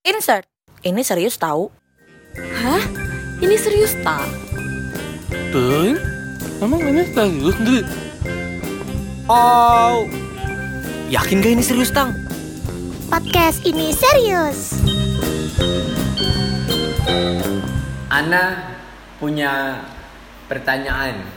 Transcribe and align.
Insert. 0.00 0.48
Ini 0.80 1.04
serius 1.04 1.36
tahu. 1.36 1.68
Hah? 2.32 2.80
Ini 3.36 3.52
serius 3.60 3.92
tak? 4.00 4.24
Tuh, 5.52 5.92
emang 6.64 6.80
ini 6.80 7.04
serius 7.12 7.56
Dri? 7.60 7.84
Oh, 9.28 10.08
yakin 11.12 11.44
gak 11.44 11.52
ini 11.52 11.60
serius 11.60 11.92
tang? 11.92 12.16
Podcast 13.12 13.60
ini 13.68 13.92
serius. 13.92 14.80
Ana 18.08 18.72
punya 19.20 19.84
pertanyaan. 20.48 21.28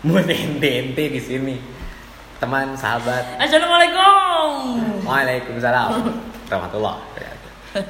Buat 0.00 0.32
ente-ente 0.32 1.12
di 1.12 1.20
sini. 1.20 1.60
Teman, 2.40 2.72
sahabat. 2.72 3.36
Assalamualaikum. 3.36 4.80
Waalaikumsalam. 5.04 5.92
Rahmatullah. 6.48 6.96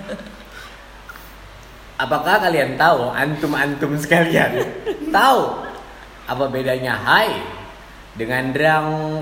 Apakah 2.03 2.39
kalian 2.43 2.79
tahu 2.79 3.11
antum-antum 3.11 3.99
sekalian 3.99 4.63
tahu 5.11 5.67
apa 6.31 6.45
bedanya 6.47 6.95
hai 6.95 7.43
dengan 8.15 8.55
drang 8.55 9.19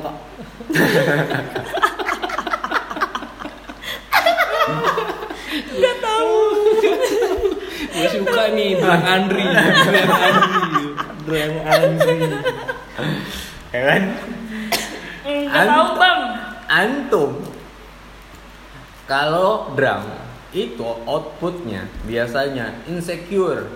Gue 7.96 8.08
suka 8.12 8.44
nih, 8.52 8.76
Drang 8.76 9.04
Andri 9.08 9.44
Drang 9.48 9.72
Andri 10.12 10.84
Drang 11.24 11.54
Andri 11.64 12.18
ya 13.72 13.80
kan? 13.88 14.02
Enggak 15.26 15.64
tahu, 15.64 15.88
Bang. 15.96 16.20
Antum 16.66 17.55
kalau 19.06 19.70
drum 19.78 20.02
itu 20.50 20.82
outputnya 21.06 21.86
biasanya 22.06 22.74
insecure. 22.90 23.70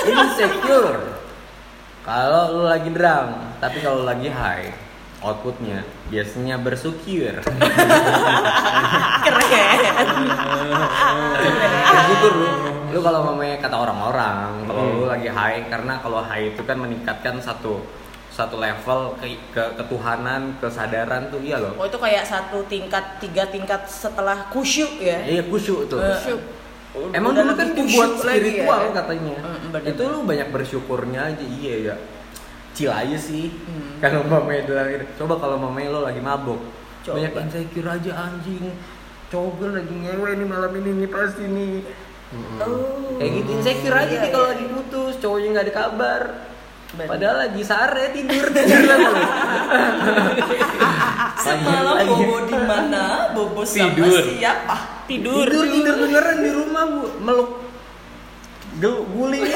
Insecure. 0.00 1.20
Kalau 2.04 2.42
lu 2.56 2.62
lagi 2.68 2.88
drum, 2.92 3.28
tapi 3.60 3.80
kalau 3.80 4.04
lagi 4.04 4.28
high, 4.28 4.72
outputnya 5.24 5.84
biasanya 6.12 6.60
bersyukur. 6.60 7.44
bersyukur 11.80 12.32
lu. 12.36 12.48
Lu 12.90 12.98
kalau 13.00 13.24
mamanya 13.24 13.56
kata 13.62 13.76
orang-orang, 13.76 14.68
kalau 14.68 14.84
lu 15.00 15.04
lagi 15.08 15.28
high 15.32 15.64
karena 15.72 15.96
kalau 16.00 16.20
high 16.24 16.52
itu 16.52 16.60
kan 16.64 16.76
meningkatkan 16.76 17.40
satu 17.40 17.80
satu 18.30 18.62
level 18.62 19.18
ke, 19.18 19.26
ke 19.50 19.64
ketuhanan, 19.74 20.54
kesadaran 20.62 21.28
tuh 21.34 21.42
iya 21.42 21.58
loh. 21.58 21.74
Oh 21.74 21.84
itu 21.84 21.98
kayak 21.98 22.22
satu 22.22 22.62
tingkat, 22.70 23.18
tiga 23.18 23.50
tingkat 23.50 23.84
setelah 23.90 24.46
kusyuk 24.54 25.02
ya? 25.02 25.18
Iya 25.26 25.42
kusyuk 25.50 25.90
tuh. 25.90 25.98
Kusyuk. 25.98 26.40
Emang 27.14 27.34
Udah 27.34 27.46
dulu 27.46 27.54
kan 27.54 27.68
dibuat 27.74 28.10
lagi 28.26 28.50
spiritual 28.50 28.80
ya? 28.82 28.90
katanya. 28.98 29.36
Mm, 29.38 29.66
bener, 29.70 29.90
itu 29.94 30.02
lu 30.10 30.18
banyak 30.26 30.48
bersyukurnya 30.50 31.20
aja 31.34 31.44
iya 31.46 31.74
ya. 31.90 31.94
Cil 32.74 32.90
aja 32.90 33.18
sih. 33.18 33.50
Hmm. 33.66 33.98
Kalau 34.02 34.26
mamanya 34.26 34.62
gitu. 34.66 35.04
Coba 35.22 35.34
kalau 35.38 35.56
mamanya 35.58 35.90
lo 35.90 36.00
lagi 36.06 36.18
mabuk. 36.22 36.58
Coba. 37.06 37.18
Banyak 37.18 37.32
insecure 37.46 37.86
aja 37.90 38.10
anjing. 38.14 38.74
Cowok 39.30 39.50
gue 39.62 39.68
lagi 39.78 39.94
ngewe 39.94 40.30
nih 40.38 40.46
malam 40.50 40.72
ini 40.82 40.90
nih 41.06 41.08
pasti 41.10 41.44
nih. 41.46 41.74
Oh. 42.62 43.18
Kayak 43.18 43.30
gitu 43.42 43.50
insecure 43.58 43.96
aja 43.98 44.10
Iya, 44.10 44.22
nih 44.22 44.30
kalau 44.30 44.46
iya. 44.46 44.52
lagi 44.54 44.66
putus, 44.70 45.14
cowoknya 45.22 45.48
nggak 45.50 45.66
ada 45.66 45.74
kabar. 45.74 46.22
Bener. 46.90 47.06
Padahal 47.06 47.36
lagi 47.40 47.62
sare 47.62 48.10
tidur 48.10 48.50
tidur 48.50 48.80
lu. 48.82 48.98
Semalam 51.40 51.94
Lagi- 51.96 52.10
bobo 52.10 52.36
di 52.44 52.56
mana? 52.58 53.04
Bobo 53.30 53.62
sama 53.62 53.94
Tidur. 53.94 54.22
siapa? 54.34 54.76
Tidur. 55.06 55.46
Tidur 55.46 55.64
tidur 55.70 55.94
beneran 55.96 56.38
di 56.42 56.50
rumah 56.50 56.84
bu 56.84 57.02
meluk 57.22 57.50
gel 58.76 59.06
guling. 59.06 59.44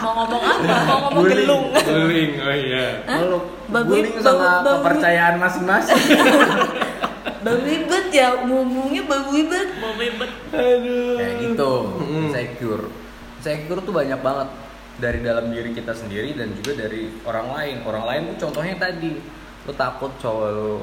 Mau 0.00 0.12
ngomong 0.14 0.42
apa? 0.42 0.74
Mau 0.84 0.98
ngomong 1.08 1.22
Guling. 1.24 1.38
gelung. 1.44 1.64
Guling, 1.74 2.30
oh 2.38 2.54
iya 2.54 2.86
meluk 3.04 3.44
Bagus, 3.66 3.88
guling 3.90 4.16
sama 4.20 4.48
kepercayaan 4.62 5.34
masing-masing. 5.36 5.98
Bau 7.44 7.60
ribet 7.60 8.06
ya, 8.08 8.40
ngomongnya 8.40 9.04
bau 9.04 9.28
ribet. 9.28 9.68
Bau 9.76 9.92
ribet. 10.00 10.30
Kayak 10.48 11.32
gitu, 11.44 11.72
insecure. 12.08 12.88
Insecure 13.36 13.80
tuh 13.84 13.92
banyak 13.92 14.16
banget 14.16 14.48
dari 14.94 15.20
dalam 15.20 15.50
diri 15.50 15.70
kita 15.70 15.90
sendiri 15.90 16.32
dan 16.32 16.54
juga 16.54 16.86
dari 16.86 17.10
orang 17.22 17.48
lain. 17.50 17.76
Orang 17.82 18.04
lain 18.06 18.22
tuh 18.34 18.46
contohnya 18.46 18.78
tadi, 18.78 19.18
lu 19.64 19.72
takut 19.74 20.12
cowok 20.18 20.48
lu 20.50 20.74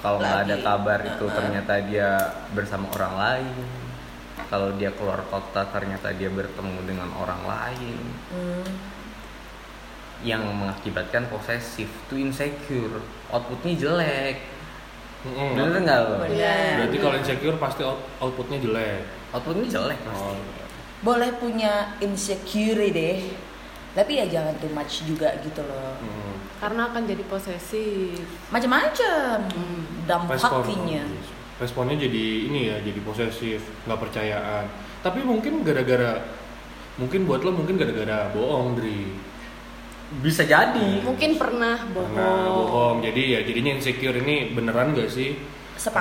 kalau 0.00 0.16
nggak 0.16 0.48
ada 0.48 0.56
kabar 0.58 0.98
itu 1.04 1.24
Uh-uh. 1.24 1.36
ternyata 1.36 1.74
dia 1.84 2.08
bersama 2.50 2.88
orang 2.94 3.14
lain. 3.16 3.56
Kalau 4.48 4.74
dia 4.74 4.90
keluar 4.90 5.20
kota 5.28 5.62
ternyata 5.68 6.10
dia 6.10 6.26
bertemu 6.26 6.82
dengan 6.82 7.06
orang 7.14 7.42
lain 7.44 7.98
Hmm. 8.32 8.66
yang 10.20 10.42
mengakibatkan 10.44 11.28
posesif 11.28 11.86
tuh 12.06 12.18
insecure, 12.18 12.98
outputnya 13.28 13.72
jelek. 13.78 14.36
Mm-mm. 15.20 15.52
Bener 15.52 15.84
nggak 15.84 15.98
lo? 16.02 16.16
Berarti 16.24 16.96
kalau 16.96 17.16
insecure 17.16 17.56
pasti 17.60 17.84
out- 17.84 18.08
outputnya 18.18 18.56
jelek 18.56 19.04
Outputnya 19.30 19.68
jelek 19.68 20.00
pasti. 20.00 20.32
Oh, 20.32 20.40
Boleh 21.00 21.32
punya 21.36 21.96
insecure 22.00 22.92
deh. 22.92 23.18
Tapi 23.90 24.22
ya 24.22 24.26
jangan 24.28 24.54
too 24.62 24.70
much 24.70 25.02
juga 25.02 25.34
gitu 25.42 25.64
loh. 25.66 25.98
mm. 25.98 26.60
Karena 26.60 26.92
akan 26.92 27.02
jadi 27.08 27.24
posesif. 27.26 28.20
Macam-macam 28.52 29.48
Respon- 29.48 30.04
dampaknya. 30.06 31.04
Responnya 31.60 31.96
jadi 32.00 32.26
ini 32.48 32.72
ya, 32.72 32.76
jadi 32.80 33.00
posesif, 33.04 33.60
nggak 33.84 34.00
percayaan. 34.00 34.64
Tapi 35.04 35.20
mungkin 35.24 35.60
gara-gara, 35.60 36.20
mungkin 36.96 37.28
buat 37.28 37.44
lo 37.44 37.52
mungkin 37.52 37.76
gara-gara 37.76 38.32
bohong, 38.32 38.76
Dri. 38.80 39.12
Bisa 40.24 40.44
jadi. 40.44 41.00
Mungkin 41.04 41.36
pernah 41.36 41.80
bohong. 41.92 42.16
Karena 42.16 42.48
bohong, 42.48 42.96
jadi 43.04 43.22
ya 43.36 43.40
jadinya 43.44 43.72
insecure 43.76 44.16
ini 44.20 44.52
beneran 44.56 44.96
gak 44.96 45.12
sih? 45.12 45.36
Sepakat. 45.76 46.00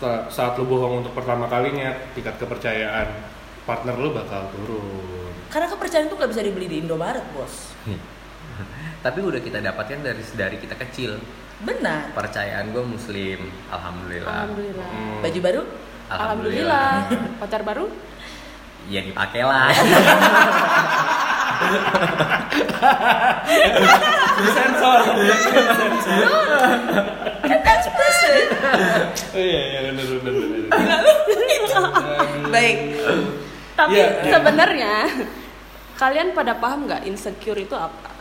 Karena 0.00 0.28
saat 0.32 0.56
lo 0.56 0.64
bohong 0.64 1.04
untuk 1.04 1.12
pertama 1.12 1.44
kalinya, 1.48 1.92
tingkat 2.16 2.40
kepercayaan 2.40 3.39
partner 3.64 3.96
lo 3.96 4.10
bakal 4.14 4.48
turun. 4.54 5.32
Karena 5.50 5.66
kepercayaan 5.66 6.06
itu 6.06 6.14
nggak 6.16 6.30
bisa 6.30 6.42
dibeli 6.46 6.66
di 6.70 6.76
Indomaret, 6.82 7.24
bos. 7.34 7.74
Tapi 9.04 9.18
udah 9.24 9.40
kita 9.40 9.58
dapatkan 9.64 10.00
dari 10.04 10.22
dari 10.36 10.56
kita 10.60 10.76
kecil. 10.76 11.18
Benar. 11.60 12.16
Percayaan 12.16 12.72
gue 12.72 12.84
muslim, 12.84 13.52
alhamdulillah. 13.68 14.48
Alhamdulillah. 14.48 14.88
Hmm. 14.88 15.20
Baju 15.20 15.40
baru? 15.44 15.62
Alhamdulillah. 16.10 16.92
Pacar 17.36 17.62
baru? 17.64 17.86
Ya 18.88 19.04
dipakai 19.04 19.44
lah. 19.44 19.68
Sensor. 24.56 25.00
That's 27.44 27.88
person. 27.98 28.40
Oh 29.36 29.42
iya 29.42 29.60
iya 29.68 29.80
benar 29.92 30.04
benar 30.08 30.32
benar. 30.32 31.04
Baik. 32.48 32.76
Tapi 33.80 33.96
Iya, 33.96 34.08
iya. 34.20 34.32
sebenarnya 34.36 34.94
kalian 35.96 36.36
pada 36.36 36.52
paham 36.60 36.84
nggak 36.84 37.08
insecure 37.08 37.56
itu 37.56 37.72
apa? 37.72 38.12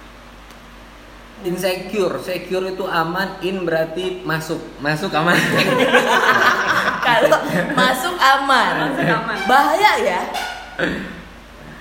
Insecure, 1.40 2.20
secure 2.20 2.68
itu 2.68 2.84
aman, 2.84 3.40
in 3.44 3.64
berarti 3.64 4.24
masuk, 4.24 4.60
masuk 4.80 5.12
aman. 5.16 5.36
Kalau 7.08 7.40
masuk 7.76 8.16
aman. 8.16 8.92
Masuk 8.92 9.08
aman. 9.08 9.38
Bahaya 9.48 9.92
ya. 10.00 10.22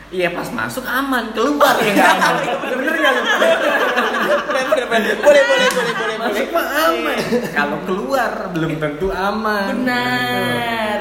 Iya 0.09 0.31
pas 0.33 0.49
masuk 0.51 0.87
aman, 0.87 1.31
keluar 1.35 1.75
ya 1.79 1.91
nggak 1.99 2.11
aman. 2.19 2.35
Bener 2.67 2.95
nggak 2.99 3.13
lu? 3.15 3.23
Boleh, 3.23 4.65
boleh, 4.67 4.87
boleh, 4.87 5.15
boleh, 5.23 5.43
boleh, 5.43 5.69
boleh, 5.71 5.95
boleh. 5.95 6.17
Masuk 6.19 6.49
mah 6.51 6.67
aman. 6.91 7.19
Kalau 7.55 7.79
keluar 7.87 8.33
belum 8.55 8.73
tentu 8.79 9.07
aman. 9.15 9.67
Benar. 9.71 11.01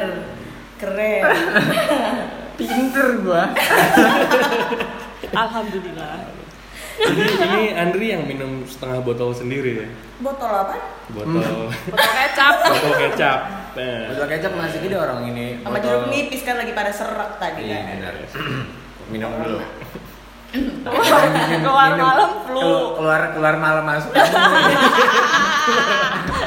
Keren. 0.77 1.23
Pinter 2.57 3.21
gua. 3.21 3.53
Alhamdulillah. 5.43 6.33
Jadi 6.97 7.21
ini 7.21 7.63
Andri 7.71 8.09
yang 8.09 8.25
minum 8.25 8.65
setengah 8.65 8.99
botol 8.99 9.29
sendiri 9.29 9.77
ya. 9.77 9.87
Botol 10.17 10.49
apa? 10.49 10.75
Botol 11.07 11.69
Botol 11.93 12.11
kecap. 12.17 12.53
botol 12.65 12.93
kecap. 12.99 13.39
Nah. 13.77 14.09
Botol 14.09 14.27
kecap 14.27 14.51
masih 14.51 14.79
gede 14.81 14.97
orang 14.97 15.21
ini. 15.27 15.61
Sama 15.61 15.77
botol- 15.77 15.85
jeruk 15.85 16.09
nipis 16.09 16.41
kan 16.41 16.57
lagi 16.57 16.73
pada 16.73 16.89
serak 16.89 17.37
tadi 17.37 17.61
Iya 17.63 17.77
kan. 17.77 17.85
benar. 17.93 18.13
Minum 19.13 19.31
dulu. 19.37 19.61
Keluar 21.61 21.91
malam 21.93 22.31
flu. 22.41 22.57
Kelu- 22.57 22.91
keluar 22.97 23.21
keluar 23.31 23.55
malam 23.55 23.83
masuk. 23.85 24.09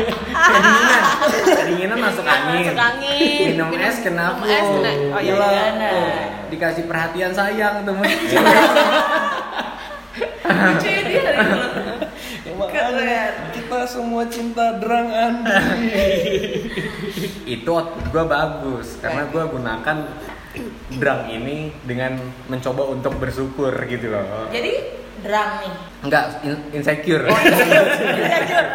kedinginan 0.03 1.03
kedinginan 1.45 1.99
masuk 1.99 2.25
angin 2.25 2.65
Masuk 2.71 2.81
angin. 2.81 3.43
minum, 3.53 3.69
es 3.77 3.99
kena 4.01 4.25
Minum 4.31 4.39
flu 4.39 4.49
es 4.49 4.69
kena. 4.73 4.91
Oh 5.11 5.21
iya. 5.21 5.35
Iya, 5.35 5.67
nah. 5.77 5.91
Tuh, 5.91 6.11
dikasih 6.49 6.85
perhatian 6.87 7.33
sayang 7.33 7.83
temen 7.83 8.07
Lucu 10.51 10.89
ya 10.89 11.01
dia 11.07 11.21
dari. 11.23 11.47
Keren. 12.71 13.33
kita 13.51 13.83
semua 13.83 14.23
cinta 14.27 14.79
derang 14.79 15.09
Andri? 15.09 16.07
itu 17.49 17.67
output 17.67 18.05
gue 18.11 18.25
bagus 18.25 19.01
karena 19.01 19.27
gue 19.27 19.43
gunakan 19.43 19.97
drang 20.93 21.23
ini 21.27 21.73
dengan 21.83 22.15
mencoba 22.47 22.91
untuk 22.91 23.17
bersyukur 23.17 23.71
gitu 23.87 24.11
loh 24.11 24.47
Jadi 24.51 24.73
drang 25.21 25.51
nih. 25.59 25.75
enggak 26.01 26.25
in- 26.43 26.65
insecure 26.73 27.25
Oh, 27.25 27.37
Insecure, 27.37 27.89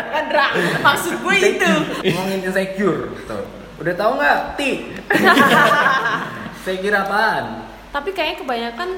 bukan 0.04 0.26
drang. 0.28 0.54
Maksud 0.80 1.14
gue 1.18 1.36
itu. 1.38 1.72
ngomongin 2.06 2.40
insecure 2.42 3.02
tuh 3.24 3.44
udah 3.76 3.94
tahu 3.94 4.12
nggak 4.16 4.40
ti 4.56 4.72
saya 6.64 6.78
kira 6.78 7.02
apaan 7.02 7.46
Tapi 7.90 8.10
kayaknya 8.12 8.38
kebanyakan 8.38 8.90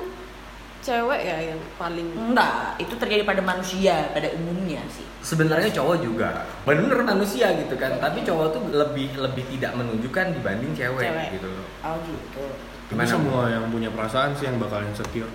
cewek 0.79 1.21
ya 1.21 1.37
yang 1.47 1.59
paling 1.75 2.07
Enggak, 2.13 2.77
itu 2.77 2.93
terjadi 2.93 3.23
pada 3.23 3.41
manusia 3.41 4.07
pada 4.09 4.29
umumnya 4.33 4.79
sih. 4.87 5.03
sebenarnya 5.19 5.67
cowok 5.71 5.97
juga 5.99 6.45
bener 6.63 6.95
manusia 7.01 7.51
gitu 7.53 7.75
kan 7.75 7.97
tapi 7.97 8.21
cowok 8.21 8.47
tuh 8.49 8.61
lebih 8.69 9.11
lebih 9.13 9.43
tidak 9.49 9.73
menunjukkan 9.73 10.31
dibanding 10.31 10.71
cewek, 10.71 11.03
Cewek. 11.03 11.27
gitu 11.33 11.47
loh 11.47 11.65
Oh 11.83 11.97
gitu. 12.01 12.43
Tapi 12.87 12.95
Gimana? 12.95 13.09
semua 13.09 13.41
yang 13.49 13.67
punya 13.67 13.89
perasaan 13.89 14.31
sih 14.31 14.47
yang 14.47 14.55
bakal 14.57 14.79
insecure. 14.79 15.27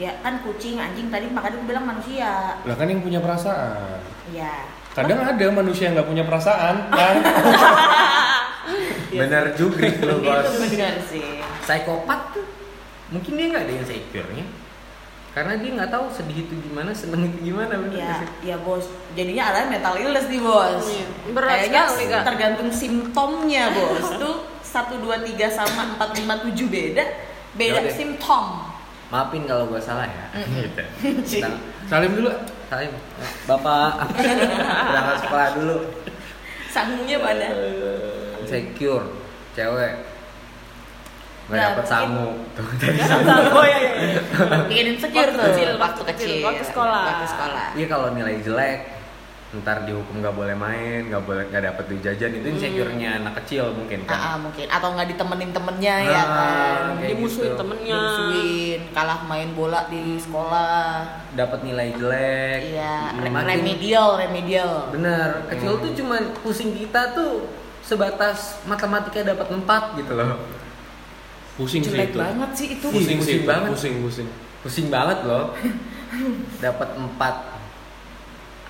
Ya 0.00 0.10
kan 0.24 0.40
kucing, 0.40 0.80
anjing 0.80 1.12
tadi 1.12 1.28
makanya 1.28 1.60
gue 1.60 1.68
bilang 1.68 1.84
manusia. 1.84 2.56
Lah 2.64 2.76
kan 2.76 2.88
yang 2.88 3.04
punya 3.04 3.20
perasaan. 3.20 4.00
Ya. 4.32 4.64
Kadang 4.92 5.20
ada 5.20 5.46
manusia 5.52 5.88
yang 5.88 6.00
nggak 6.00 6.08
punya 6.08 6.24
perasaan, 6.24 6.76
kan? 6.88 7.16
bener 9.12 9.52
juga 9.58 9.86
lo 10.08 10.22
bos 10.22 10.46
Itu 10.46 10.58
benar 10.64 10.94
sih. 11.04 11.42
psikopat 11.62 12.20
tuh 12.32 12.46
mungkin 13.12 13.32
dia 13.36 13.46
nggak 13.52 13.64
ada 13.68 13.74
insecure-nya 13.84 14.46
karena 15.32 15.52
dia 15.60 15.70
nggak 15.76 15.90
tahu 15.92 16.06
sedih 16.12 16.44
itu 16.44 16.54
gimana 16.60 16.92
seneng 16.92 17.24
itu 17.24 17.52
gimana 17.52 17.76
bener 17.80 17.96
Ya, 17.96 18.16
ya 18.44 18.56
bos. 18.60 18.84
Jadinya 19.16 19.48
arahnya 19.48 19.68
mental 19.72 19.94
illness 19.96 20.28
nih 20.28 20.40
bos. 20.44 20.84
Iya, 20.84 21.06
berat 21.32 21.56
Kayaknya 21.56 21.82
sekali, 21.88 22.24
tergantung 22.28 22.68
simptomnya 22.68 23.64
bos. 23.72 24.06
Tuh 24.20 24.36
satu 24.60 25.00
dua 25.00 25.24
tiga 25.24 25.48
sama 25.48 25.96
empat 25.96 26.20
lima 26.20 26.36
tujuh 26.44 26.68
beda, 26.68 27.04
beda 27.56 27.80
Yaudah. 27.80 27.96
simptom. 27.96 28.44
Maafin 29.12 29.44
kalau 29.44 29.68
gue 29.68 29.76
salah 29.78 30.08
ya 30.08 30.26
gitu 30.48 30.82
kita 31.36 31.48
Salim 31.84 32.12
dulu. 32.14 32.32
salim 32.66 32.88
bapak 33.44 34.08
berangkat 34.88 35.16
sekolah 35.20 35.48
dulu 35.52 35.76
Sanggunya 36.66 37.20
mana? 37.20 37.52
insecure 38.40 39.04
cewek 39.52 39.92
nggak 41.42 41.52
Nggak, 41.52 41.68
dapet 41.68 41.76
mungkin- 41.76 41.92
sangu 41.92 42.28
tuh 42.50 42.66
tadi 42.74 42.98
Oh 43.52 43.60
iya 43.62 43.78
iya. 43.78 43.92
Bikin 44.64 44.86
insecure 44.90 45.28
Waktu 45.28 45.36
tuh. 45.36 45.44
kecil, 45.44 45.68
waktu 45.70 45.82
waktu 45.82 46.02
kecil, 46.08 46.28
kecil, 46.32 46.46
waktu 46.46 46.64
sekolah. 46.64 47.02
Waktu 47.04 47.26
sekolah. 47.28 47.66
Iya 47.74 47.86
kalau 47.86 48.08
nilai 48.10 48.36
jelek 48.40 48.78
ntar 49.52 49.84
dihukum 49.84 50.24
nggak 50.24 50.32
boleh 50.32 50.56
main 50.56 51.12
nggak 51.12 51.22
boleh 51.22 51.44
nggak 51.46 51.60
dapet 51.62 51.84
duit 51.86 52.00
jajan 52.00 52.32
itu 52.32 52.46
insecure-nya 52.48 53.20
anak 53.20 53.36
kecil 53.38 53.68
mungkin 53.70 54.00
Ah, 54.02 54.08
ah, 54.08 54.16
kan 54.16 54.36
mungkin. 54.40 54.64
Atau 54.66 54.88
nggak 54.90 55.08
ditemenin 55.12 55.50
temennya 55.50 55.94
ya 56.02 56.16
Ah, 56.16 56.24
kan? 56.24 57.04
Dimusuhin 57.04 57.52
gitu. 57.52 57.60
temennya. 57.60 57.92
dimusuhin 57.92 58.80
kalah 58.90 59.20
main 59.22 59.52
bola 59.52 59.84
di 59.86 60.16
sekolah. 60.16 61.04
Dapat 61.32 61.58
nilai 61.62 61.92
jelek. 61.92 62.60
Iya 62.72 62.96
Makin- 63.12 63.44
remedial 63.52 64.08
remedial. 64.16 64.72
Bener. 64.88 65.44
Kecil 65.46 65.72
tuh 65.78 65.92
cuman 65.94 66.22
pusing 66.40 66.72
kita 66.72 67.12
tuh 67.12 67.44
sebatas 67.84 68.56
matematika 68.64 69.20
dapat 69.22 69.52
4 69.52 70.00
gitu 70.00 70.16
loh. 70.16 70.40
Pusing 71.52 71.84
sih 71.84 71.92
jelek 71.92 72.08
itu. 72.08 72.18
banget 72.18 72.50
sih 72.56 72.66
itu. 72.72 72.86
Pusing, 72.88 73.20
Pusing 73.20 73.20
sih 73.20 73.36
itu. 73.36 73.44
banget. 73.44 73.68
Pusing, 73.70 73.94
pusing. 74.00 74.28
pusing 74.64 74.86
banget 74.88 75.28
loh. 75.28 75.52
Dapat 76.64 76.88
4 76.96 77.51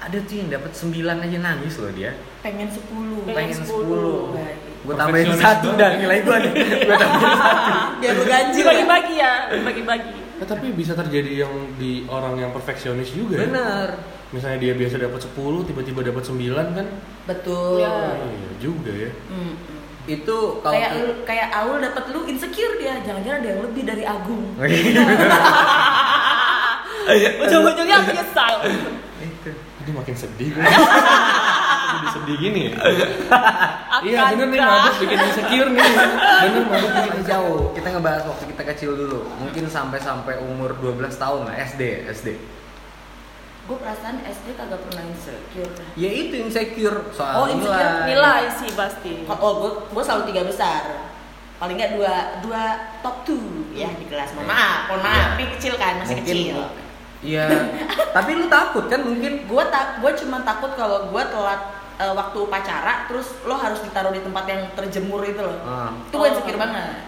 ada 0.02 0.18
tuh 0.18 0.34
yang 0.34 0.48
dapat 0.50 0.70
9 0.70 0.90
aja 0.98 1.38
nangis 1.38 1.74
loh 1.78 1.92
dia 1.92 2.10
pengen 2.40 2.66
10 2.66 3.28
pengen 3.28 3.54
10 3.54 4.34
Baik. 4.34 4.56
gue 4.82 4.94
tambahin 4.98 5.30
satu 5.32 5.68
dan 5.74 5.92
nilai 5.96 6.18
gue 6.20 6.36
nih 6.42 6.52
gue 6.88 6.96
tambahin 6.96 7.34
satu 7.38 7.72
biar 7.98 8.12
lu 8.12 8.24
ganjil 8.24 8.58
ya. 8.58 8.66
Dibagi-bagi 8.66 9.14
ya, 9.14 9.32
dibagi-bagi. 9.48 10.14
Eh, 10.42 10.46
tapi 10.48 10.66
bisa 10.74 10.92
terjadi 10.92 11.46
yang 11.46 11.54
di 11.78 12.02
orang 12.10 12.34
yang 12.34 12.50
perfeksionis 12.50 13.14
juga. 13.14 13.38
ya. 13.38 13.46
bener 13.46 13.88
Misalnya 14.32 14.58
dia 14.58 14.72
biasa 14.74 14.96
dapat 14.98 15.20
10, 15.22 15.68
tiba-tiba 15.68 16.00
dapat 16.02 16.24
9 16.24 16.50
kan? 16.72 16.86
betul 17.22 17.78
Ya. 17.78 18.16
Oh, 18.16 18.26
iya 18.26 18.50
juga 18.58 18.90
ya. 18.90 19.10
Mm, 19.30 19.54
mm. 19.54 19.54
itu 20.10 20.38
kalau 20.58 20.74
kayak 20.74 20.90
lu- 20.98 21.20
kayak 21.22 21.48
Aul 21.54 21.78
dapat 21.78 22.04
lu 22.10 22.26
insecure 22.26 22.74
dia 22.74 22.98
jangan-jangan 23.06 23.38
ada 23.38 23.48
yang 23.54 23.62
lebih 23.62 23.82
dari 23.86 24.02
Agung 24.02 24.42
Ujung-ujungnya 27.38 27.98
menyesal. 28.02 28.54
itu 28.66 28.90
Jadi 29.82 29.90
makin 29.92 30.14
sedih 30.14 30.48
gue. 30.48 30.62
Jadi 30.62 32.06
sedih 32.12 32.36
gini 32.38 32.60
ya. 32.64 32.72
Iya 34.00 34.20
bener 34.32 34.46
nih 34.48 34.60
mabuk 34.60 34.94
bikin 34.98 35.18
insecure 35.20 35.68
nih. 35.68 35.82
Bener 36.40 36.62
mabuk 36.64 36.90
bikin 36.92 37.12
Ini 37.12 37.22
jauh 37.24 37.60
kita 37.72 37.88
ngebahas 37.90 38.22
waktu 38.24 38.44
kita 38.48 38.62
kecil 38.64 38.90
dulu 38.94 39.20
mungkin 39.36 39.66
sampai 39.66 39.98
sampai 39.98 40.34
umur 40.38 40.74
12 40.76 41.02
tahun 41.12 41.40
lah 41.44 41.54
SD 41.60 41.82
SD 42.08 42.28
gue 43.62 43.76
perasaan 43.78 44.18
SD 44.20 44.48
kagak 44.52 44.82
pernah 44.82 45.06
insecure 45.06 45.70
ya 45.94 46.10
itu 46.10 46.34
insecure 46.36 46.98
Oh, 46.98 47.14
soal 47.14 47.46
insecure 47.48 47.94
Nilai 48.04 48.42
sih 48.52 48.70
pasti. 48.72 49.22
oh 49.24 49.52
gue 49.56 49.70
gue 49.88 50.02
selalu 50.02 50.22
tiga 50.28 50.42
besar 50.42 50.82
paling 51.56 51.78
nggak 51.78 51.94
dua 51.94 52.14
dua 52.42 52.62
top 53.00 53.22
two 53.22 53.38
ya 53.70 53.86
di 53.92 54.06
kelas 54.06 54.34
mohon 54.34 54.50
maaf 54.50 54.90
mohon 54.90 55.00
maaf 55.00 55.14
Iya. 55.30 55.38
ini 55.38 55.46
kecil 55.54 55.74
kan 55.76 55.94
masih 55.96 56.18
Mungkin- 56.18 56.34
kecil 56.34 56.58
Iya, 57.22 57.46
tapi 58.10 58.34
lu 58.34 58.46
takut 58.46 58.86
kan 58.86 58.98
mungkin 59.00 59.32
gue 59.42 59.64
tak 59.68 59.98
gue 59.98 60.10
cuma 60.16 60.42
takut 60.42 60.74
kalau 60.74 61.06
gue 61.06 61.22
telat 61.24 61.60
eh, 61.96 62.10
waktu 62.10 62.38
upacara 62.40 63.06
terus 63.06 63.38
lo 63.42 63.54
harus 63.54 63.78
ditaruh 63.80 64.10
di 64.10 64.18
tempat 64.18 64.44
yang 64.44 64.62
terjemur 64.72 65.22
itu 65.22 65.38
loh 65.38 65.54
Ah. 65.62 65.94
itu 66.02 66.10
gue 66.12 66.20
Oh. 66.20 66.26
insecure 66.28 66.58
banget 66.58 66.98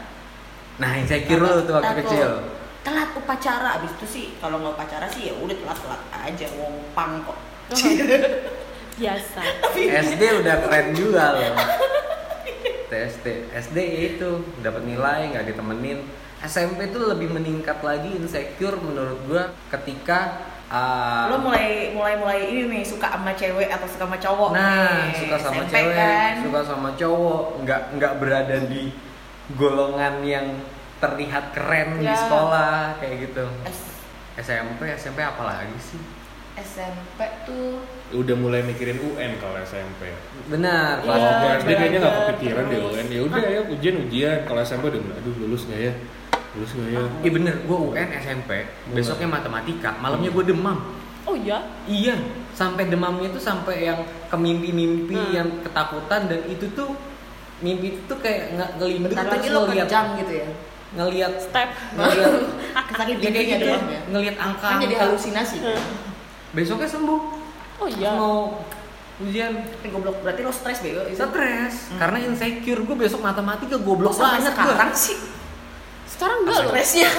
Nah, 0.74 0.90
insecure 0.96 1.38
lu 1.38 1.62
tuh 1.62 1.74
waktu 1.74 1.90
Takut. 1.92 2.06
kecil. 2.08 2.30
telat 2.80 3.10
upacara 3.10 3.68
abis 3.74 3.90
itu 3.92 4.06
sih 4.06 4.26
kalau 4.38 4.60
nggak 4.60 4.76
upacara 4.76 5.06
sih 5.08 5.26
ya 5.26 5.34
udah 5.34 5.56
telat 5.56 5.78
telat 5.78 6.02
aja 6.12 6.46
ngompang 6.52 7.12
kok 7.24 7.38
Biasa. 8.94 9.42
SD 9.74 10.22
udah 10.38 10.54
keren 10.60 10.94
juga 10.94 11.34
loh. 11.34 11.50
TSD, 12.86 13.26
SD 13.50 13.78
itu 14.08 14.30
dapat 14.60 14.82
nilai 14.84 15.34
nggak 15.34 15.50
ditemenin. 15.50 16.06
SMP 16.40 16.90
tuh 16.90 17.06
lebih 17.08 17.30
meningkat 17.30 17.78
lagi 17.80 18.10
insecure 18.12 18.76
menurut 18.76 19.18
gua 19.24 19.42
ketika 19.70 20.42
uh, 20.66 21.30
lo 21.30 21.40
mulai 21.40 21.90
mulai 21.90 22.14
mulai 22.14 22.38
ini 22.46 22.62
nih 22.68 22.82
suka 22.82 23.08
sama 23.08 23.32
cewek 23.32 23.68
atau 23.68 23.86
suka 23.86 24.04
sama 24.04 24.18
cowok 24.18 24.50
nah 24.50 25.06
nih. 25.06 25.16
suka 25.16 25.36
sama 25.38 25.62
SMP 25.62 25.72
cewek, 25.72 25.94
kan 25.94 26.32
suka 26.42 26.60
sama 26.62 26.90
cowok, 26.94 27.42
nggak 27.62 27.80
nggak 27.94 28.12
berada 28.18 28.56
di 28.64 28.82
golongan 29.52 30.14
yang 30.20 30.46
terlihat 30.98 31.52
keren 31.52 32.00
di 32.00 32.06
Ya. 32.06 32.16
sekolah 32.16 32.96
kayak 32.96 33.28
gitu. 33.28 33.44
S- 33.66 33.92
SMP, 34.36 34.88
SMP 34.90 35.20
apa 35.20 35.42
lagi 35.44 35.76
sih? 35.78 36.00
SMP 36.54 37.18
tuh 37.44 37.82
Udah 38.14 38.32
mulai 38.32 38.62
mikirin 38.62 39.02
UN 39.02 39.36
kalau 39.36 39.58
SMP. 39.60 40.06
Benar. 40.46 41.02
Kalau 41.02 41.18
gue 41.42 41.50
SD 41.58 41.70
kayaknya 41.72 41.98
nggak 41.98 42.14
kepikiran 42.24 42.64
deh. 42.64 42.78
UN. 42.80 43.06
Ya 43.10 43.20
udah 43.22 43.42
ya 43.42 43.60
ujian 43.66 43.94
ujian. 44.00 44.38
Kalau 44.44 44.60
SMP 44.62 44.86
udah 44.86 45.02
aduh 45.14 45.34
lulus 45.36 45.66
nggak 45.66 45.80
ya? 45.82 45.92
Lulus 46.54 46.70
nggak 46.72 46.88
ya? 46.88 47.02
Iya 47.20 47.30
bener, 47.32 47.54
gue 47.60 47.78
UN 47.84 48.08
SMP, 48.14 48.50
besoknya 48.90 49.28
matematika, 49.28 49.90
malamnya 49.98 50.30
gue 50.30 50.44
demam. 50.46 50.78
Oh 51.24 51.34
iya. 51.34 51.58
Iya, 51.84 52.14
sampai 52.52 52.86
demamnya 52.86 53.28
tuh 53.28 53.40
sampai 53.40 53.84
yang 53.84 53.98
ke 54.28 54.36
mimpi-mimpi 54.36 55.16
Hmm. 55.16 55.32
yang 55.32 55.48
ketakutan 55.60 56.28
dan 56.28 56.40
itu 56.46 56.68
tuh 56.70 56.94
mimpi 57.58 57.86
itu 57.90 58.00
tuh 58.04 58.18
kayak 58.18 58.54
nggak 58.54 58.70
ngelindung 58.76 59.10
bentar 59.10 59.26
lagi 59.26 59.48
lo 59.48 59.60
ngeliat 59.64 59.86
kejang 59.86 60.06
gitu 60.20 60.32
ya 60.36 60.48
ngeliat 60.94 61.32
Step. 61.40 61.68
ngeliat 61.92 62.32
sakit 62.98 63.14
ya 63.16 63.22
kayak 63.24 63.34
giginya 63.34 63.56
gitu 63.56 63.66
ya 63.66 63.78
ngeliat 64.06 64.36
angka 64.36 64.66
kan 64.68 64.78
jadi 64.78 64.94
halusinasi 65.00 65.56
kan 65.58 65.80
besoknya 66.52 66.86
sembuh 66.86 67.20
Oh 67.74 67.88
iya. 67.88 68.10
mau 68.12 68.62
ujian 69.18 69.54
Eh, 69.80 69.88
goblok 69.88 70.18
berarti 70.20 70.42
lo 70.42 70.50
stres 70.50 70.78
bego 70.78 71.02
stres 71.08 71.74
Hmm. 71.88 71.98
karena 71.98 72.18
insecure 72.22 72.80
gue 72.84 72.96
besok 73.00 73.20
matematika 73.22 73.74
goblok 73.76 74.12
sampai 74.12 74.38
banget 74.38 74.52
sekarang 74.52 74.76
gue 74.84 74.98
sih 75.00 75.16
Sekarang 76.24 76.40
enggak 76.48 76.56
loh. 76.56 76.70
stresnya. 76.72 77.10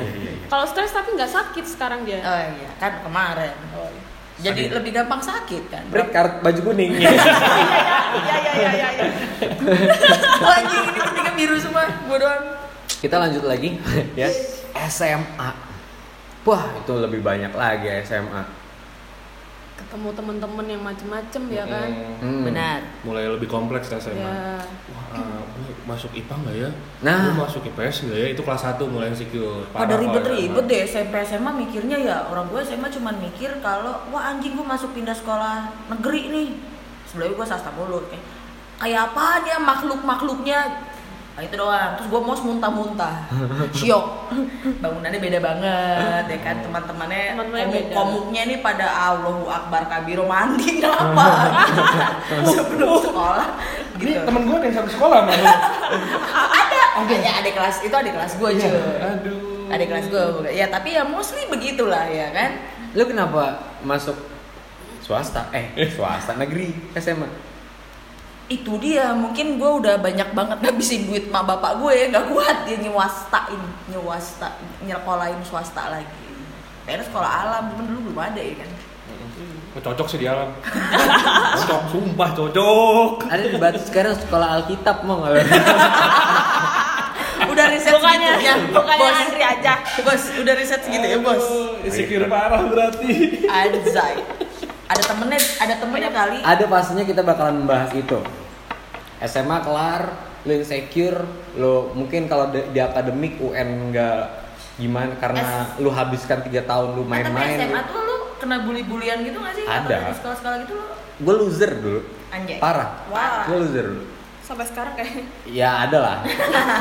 Kalau 0.50 0.64
stres 0.64 0.92
tapi 0.96 1.08
nggak 1.12 1.28
sakit 1.28 1.64
sekarang 1.68 2.00
dia. 2.08 2.24
oh 2.24 2.40
iya. 2.48 2.70
Kan 2.80 3.04
kemarin. 3.04 3.52
Oh, 3.76 3.84
iya. 3.92 4.02
jadi 4.40 4.72
Sakit. 4.72 4.76
lebih 4.80 4.90
gampang 4.96 5.20
sakit 5.20 5.62
kan? 5.68 5.84
Break 5.92 6.08
card 6.08 6.40
baju 6.40 6.60
kuning. 6.72 6.96
Iya 8.14 8.36
iya 8.46 8.52
iya 8.54 8.70
iya 8.78 8.88
iya 8.94 9.06
anjing 10.54 10.86
ini 10.86 11.00
ketiga 11.02 11.30
biru 11.34 11.56
semua. 11.58 11.82
Gue 12.06 12.16
doang 12.16 12.42
kita 13.02 13.20
lanjut 13.20 13.44
lagi. 13.44 13.76
Ya. 14.14 14.30
SMA 14.86 15.50
wah 16.44 16.64
itu 16.78 16.94
lebih 16.94 17.20
banyak 17.20 17.52
lagi 17.52 17.88
SMA 18.06 18.42
ketemu 19.74 20.08
temen-temen 20.14 20.66
yang 20.70 20.82
macem-macem 20.82 21.42
ya 21.50 21.64
kan? 21.66 21.90
Hmm. 22.22 22.42
Benar. 22.46 22.80
mulai 23.02 23.26
lebih 23.26 23.50
kompleks 23.50 23.90
lah 23.90 23.98
SMA 23.98 24.22
ya. 24.22 24.62
Wah 24.94 25.04
ah, 25.18 25.42
gue 25.42 25.70
masuk 25.86 26.10
IPA 26.14 26.34
nggak 26.34 26.56
ya? 26.56 26.70
Nah. 27.02 27.30
gue 27.30 27.34
masuk 27.42 27.62
IPS 27.66 27.96
nggak 28.06 28.18
ya? 28.18 28.26
Itu 28.34 28.42
kelas 28.46 28.62
1 28.62 28.86
mulai 28.86 29.10
insecure 29.10 29.66
Pada 29.74 29.94
ribet-ribet 29.98 30.62
SMA. 30.62 30.70
deh 30.70 30.80
SMP 30.86 31.14
SMA 31.26 31.50
mikirnya 31.54 31.98
ya 31.98 32.16
orang 32.30 32.46
gue 32.50 32.60
SMA 32.62 32.88
cuma 32.90 33.10
mikir 33.14 33.50
kalau 33.58 33.98
wah 34.14 34.30
anjing 34.30 34.54
gue 34.54 34.66
masuk 34.66 34.94
pindah 34.94 35.14
sekolah 35.14 35.70
negeri 35.90 36.30
nih. 36.30 36.48
Sebelumnya 37.10 37.34
gue 37.34 37.46
swasta 37.50 37.70
mulu 37.74 37.98
kayak 38.06 38.24
kayak 38.78 39.00
apaan 39.10 39.42
ya 39.46 39.58
makhluk-makhluknya 39.58 40.58
nah, 41.34 41.42
itu 41.42 41.54
doang. 41.58 41.90
Terus 41.98 42.08
gue 42.10 42.20
mau 42.22 42.34
muntah-muntah. 42.34 43.16
Syok. 43.78 44.04
Bangunannya 44.78 45.18
beda 45.18 45.38
banget 45.42 46.24
ya 46.30 46.38
kan? 46.42 46.56
Teman-temannya 46.62 47.22
Teman-temannya 47.34 47.66
komuk 47.70 47.84
komuknya 47.92 48.42
nih 48.46 48.58
pada 48.62 48.86
Allahu 48.86 49.50
Akbar 49.50 49.90
Kabiro 49.90 50.24
mandi 50.24 50.78
apa 50.84 51.28
sebelum 52.54 53.02
sekolah 53.02 53.48
ini 54.04 54.10
gitu. 54.10 54.26
temen 54.26 54.42
gue 54.46 54.58
yang 54.58 54.74
satu 54.74 54.90
sekolah 54.90 55.18
sama 55.22 55.32
lu. 55.38 55.46
ada 56.60 56.78
ada 56.98 57.30
ada 57.42 57.50
kelas 57.50 57.76
itu 57.86 57.94
ada 57.94 58.10
kelas 58.10 58.32
gue 58.38 58.50
cuy. 58.58 58.72
Aduh. 59.00 59.66
Ada 59.70 59.84
kelas 59.88 60.06
gue 60.12 60.24
ya 60.52 60.66
tapi 60.68 60.98
ya 60.98 61.02
mostly 61.06 61.46
begitulah 61.48 62.04
ya 62.10 62.30
kan? 62.34 62.50
Lu 62.94 63.06
kenapa 63.06 63.74
masuk 63.82 64.14
swasta? 65.02 65.50
Eh, 65.54 65.90
swasta 65.90 66.34
negeri 66.34 66.74
SMA. 66.98 67.53
Itu 68.44 68.76
dia 68.76 69.16
mungkin 69.16 69.56
gue 69.56 69.70
udah 69.80 69.96
banyak 69.96 70.36
banget 70.36 70.60
ngabisin 70.60 71.08
duit 71.08 71.32
sama 71.32 71.56
bapak 71.56 71.80
gue 71.80 72.12
nggak 72.12 72.28
kuat 72.28 72.68
dia 72.68 72.76
nyewastain 72.76 73.62
nyewasta 73.88 74.52
nyekolahin 74.84 75.40
swasta 75.40 75.88
lagi. 75.88 76.12
Kayaknya 76.84 77.04
sekolah 77.08 77.30
alam 77.48 77.62
cuman 77.72 77.84
dulu 77.88 78.00
belum 78.12 78.20
ada 78.20 78.40
ya 78.44 78.54
kan? 78.60 78.70
Oh, 79.74 79.80
cocok 79.82 80.06
sih 80.06 80.20
di 80.22 80.28
alam. 80.30 80.52
Cocok 81.58 81.82
sumpah 81.90 82.30
cocok. 82.30 83.26
Ada 83.26 83.42
di 83.50 83.58
Batu 83.58 83.80
sekarang 83.82 84.14
sekolah 84.14 84.62
Alkitab 84.62 85.02
mau 85.02 85.18
nggak? 85.24 85.34
udah 87.54 87.66
riset 87.70 87.92
Bukannya- 87.96 88.38
segitunya 88.38 88.54
bukannya 88.70 89.02
bos. 89.02 89.18
Andri 89.24 89.42
aja. 89.42 89.74
bos 90.06 90.22
udah 90.38 90.54
riset 90.54 90.80
segitu 90.84 91.06
ya 91.08 91.18
bos. 91.18 91.46
Insecure 91.82 92.28
parah 92.30 92.62
berarti. 92.68 93.42
Anjay 93.48 94.14
ada 94.84 95.02
temennya 95.02 95.40
ada 95.58 95.74
temennya 95.76 96.10
kali 96.10 96.38
Ada 96.40 96.64
pastinya 96.66 97.02
kita 97.02 97.20
bakalan 97.20 97.60
membahas 97.60 97.90
itu. 97.92 98.18
SMA 99.20 99.58
kelar, 99.58 100.02
lu 100.42 100.52
insecure, 100.54 101.24
lu 101.54 101.72
mungkin 101.92 102.26
kalau 102.26 102.48
di, 102.48 102.60
di 102.68 102.78
akademik 102.78 103.38
UN 103.38 103.90
nggak 103.90 104.18
gimana 104.74 105.14
karena 105.16 105.42
lu 105.78 105.88
habiskan 105.88 106.42
tiga 106.42 106.60
tahun 106.62 106.92
lu 106.94 107.02
Nah, 107.02 107.16
main-main. 107.16 107.56
SMA 107.56 107.80
tuh 107.84 107.98
lu 107.98 108.16
kena 108.36 108.60
bully-bulian 108.60 109.22
gitu 109.22 109.38
gak 109.38 109.54
sih? 109.54 109.64
Ada. 109.64 109.96
Di 110.04 110.16
sekolah-sekolah 110.18 110.56
gitu 110.60 110.74
lu 110.74 110.84
Gue 111.16 111.34
loser 111.38 111.70
dulu. 111.74 112.00
anjay 112.28 112.58
Parah. 112.58 113.06
Wah. 113.06 113.46
Gue 113.46 113.56
loser 113.60 113.86
dulu. 113.88 114.04
sampai 114.42 114.66
sekarang 114.66 114.92
kayak 114.92 115.24
Ya 115.48 115.88
ada 115.88 115.98
lah. 115.98 116.16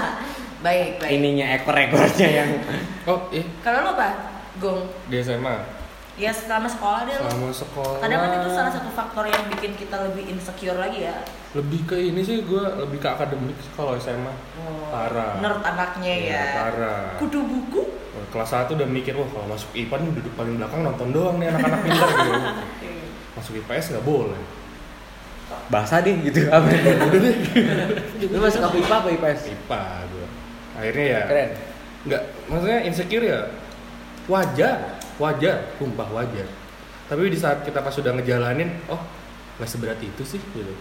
baik 0.65 0.95
baik 0.97 1.11
Ininya 1.13 1.45
ekor-ekornya 1.53 2.27
yang 2.33 2.49
oh 3.03 3.27
eh 3.29 3.43
kalau 3.59 3.83
lu 3.83 3.89
apa 3.93 4.09
gong 4.57 4.79
di 5.05 5.19
SMA 5.19 5.55
ya 6.13 6.29
selama 6.29 6.69
sekolah 6.69 7.09
deh 7.09 7.17
selama 7.17 7.49
sekolah. 7.49 7.97
Kadang 7.97 8.19
kan 8.21 8.31
itu 8.37 8.49
salah 8.53 8.69
satu 8.69 8.89
faktor 8.93 9.25
yang 9.25 9.49
bikin 9.49 9.73
kita 9.73 9.97
lebih 9.97 10.29
insecure 10.29 10.77
lagi 10.77 11.09
ya. 11.09 11.25
Lebih 11.57 11.89
ke 11.89 11.97
ini 11.97 12.21
sih 12.21 12.45
gue 12.45 12.63
lebih 12.77 13.01
ke 13.01 13.09
akademik 13.09 13.57
sih 13.57 13.73
kalau 13.73 13.97
SMA 13.97 14.29
oh, 14.29 14.93
Parah. 14.93 15.41
nerd 15.41 15.61
anaknya 15.61 16.13
Iya, 16.13 16.33
ya. 16.37 16.43
parah. 16.53 17.03
kudu 17.17 17.41
buku? 17.41 17.81
Kelas 18.29 18.49
1 18.49 18.77
udah 18.77 18.85
mikir 18.89 19.13
wah 19.13 19.25
kalau 19.25 19.45
masuk 19.49 19.69
IPA 19.73 19.95
nih 20.01 20.11
duduk 20.21 20.33
paling 20.33 20.53
belakang 20.57 20.81
nonton 20.81 21.09
doang 21.09 21.37
nih 21.41 21.49
anak-anak 21.49 21.79
pintar. 21.81 22.09
Gitu. 22.81 23.05
Masuk 23.33 23.53
IPS 23.61 23.85
nggak 23.97 24.05
boleh. 24.05 24.41
Bahasa 25.69 26.01
deh 26.01 26.13
gitu. 26.21 26.45
Apa? 26.53 26.65
Lu 28.21 28.37
masuk 28.37 28.61
apa 28.61 28.75
IPA 28.77 28.95
apa 28.95 29.09
IPS 29.11 29.41
IPA 29.49 29.81
gue 30.09 30.27
akhirnya 30.73 31.05
ya 31.05 31.21
keren. 31.29 31.49
nggak 32.03 32.21
maksudnya 32.49 32.79
insecure 32.85 33.25
ya. 33.25 33.39
Wajar 34.25 34.77
wajar 35.17 35.75
sumpah 35.75 36.09
wajar. 36.09 36.47
Tapi 37.05 37.27
di 37.27 37.37
saat 37.37 37.61
kita 37.61 37.79
pas 37.79 37.91
sudah 37.91 38.13
ngejalanin 38.13 38.73
oh 38.87 39.01
nggak 39.57 39.69
seberat 39.69 39.99
itu 39.99 40.23
sih 40.23 40.41
gitu. 40.41 40.73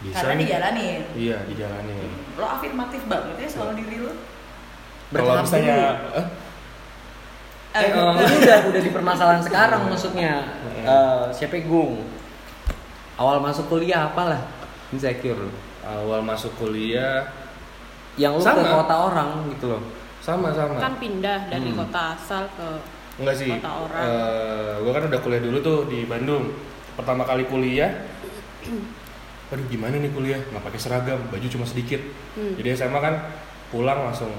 Bisa 0.00 0.22
karena 0.22 0.32
nih. 0.32 0.44
dijalanin. 0.44 1.00
Iya 1.12 1.38
dijalanin. 1.44 2.10
Lo 2.34 2.46
afirmatif 2.46 3.02
banget 3.04 3.36
ya 3.36 3.48
soal 3.48 3.74
diri 3.74 3.98
lo. 3.98 4.12
Kalau 5.10 5.42
misalnya 5.42 5.74
dulu. 5.98 6.16
eh, 6.16 6.26
Eh, 7.70 7.86
ini 7.86 7.94
udah. 8.42 8.58
udah 8.66 8.82
di 8.82 8.90
permasalahan 8.90 9.42
sekarang 9.42 9.86
maksudnya. 9.86 10.42
Eh, 10.82 11.24
siapa 11.30 11.54
Gung? 11.62 12.02
Awal 13.14 13.38
masuk 13.38 13.68
kuliah 13.68 14.08
apalah 14.08 14.42
insecure 14.90 15.52
awal 15.80 16.18
masuk 16.18 16.50
kuliah 16.56 17.30
yang 18.18 18.34
lu 18.34 18.42
ke 18.42 18.48
Sama. 18.48 18.64
kota 18.82 18.94
orang 19.06 19.28
gitu 19.54 19.70
loh. 19.70 19.82
Sama 20.18 20.50
sama. 20.50 20.76
Kan 20.76 20.98
pindah 20.98 21.46
dari 21.46 21.70
Hmm. 21.70 21.78
kota 21.78 22.16
asal 22.16 22.48
ke 22.52 22.68
Enggak 23.20 23.36
sih. 23.36 23.52
Kota 23.52 23.70
orang. 23.84 24.04
gue 24.80 24.92
kan 24.96 25.02
udah 25.06 25.20
kuliah 25.20 25.42
dulu 25.44 25.58
tuh 25.60 25.78
di 25.86 26.08
Bandung. 26.08 26.50
Pertama 26.96 27.22
kali 27.22 27.44
kuliah, 27.44 27.92
waduh 29.52 29.66
gimana 29.68 29.94
nih 29.94 30.10
kuliah? 30.10 30.40
Nggak 30.50 30.64
pakai 30.64 30.80
seragam, 30.80 31.20
baju 31.28 31.46
cuma 31.46 31.64
sedikit. 31.64 32.00
Hmm. 32.34 32.56
Jadi 32.56 32.68
SMA 32.74 32.96
kan 32.96 33.14
pulang 33.68 34.08
langsung 34.08 34.32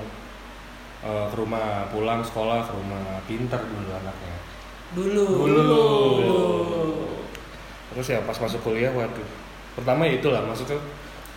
eh, 1.01 1.25
ke 1.29 1.35
rumah, 1.37 1.85
pulang 1.89 2.19
sekolah 2.21 2.65
ke 2.65 2.73
rumah 2.73 3.21
pinter 3.25 3.61
dulu 3.61 3.89
anaknya. 3.91 4.35
dulu 4.91 5.25
Dulu. 5.47 5.83
Terus 7.91 8.07
ya 8.07 8.19
pas 8.23 8.35
masuk 8.35 8.59
kuliah, 8.61 8.91
waduh. 8.91 9.27
Pertama 9.77 10.03
ya 10.03 10.19
itulah 10.19 10.41
masuk 10.43 10.67
ke 10.67 10.77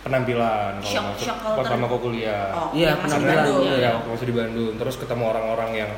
penampilan 0.03 0.77
kalau 0.79 0.91
Shock- 0.91 1.07
masuk 1.15 1.25
shock 1.25 1.37
pertama 1.57 1.85
ke 1.87 1.97
kuliah. 1.97 2.51
oh, 2.53 2.69
Iya, 2.71 2.99
penampilan. 2.99 3.43
Ya, 3.79 3.89
waktu 3.95 4.09
masih 4.11 4.27
di 4.29 4.35
Bandung. 4.35 4.73
Terus 4.77 4.95
ketemu 4.99 5.23
orang-orang 5.25 5.71
yang 5.73 5.91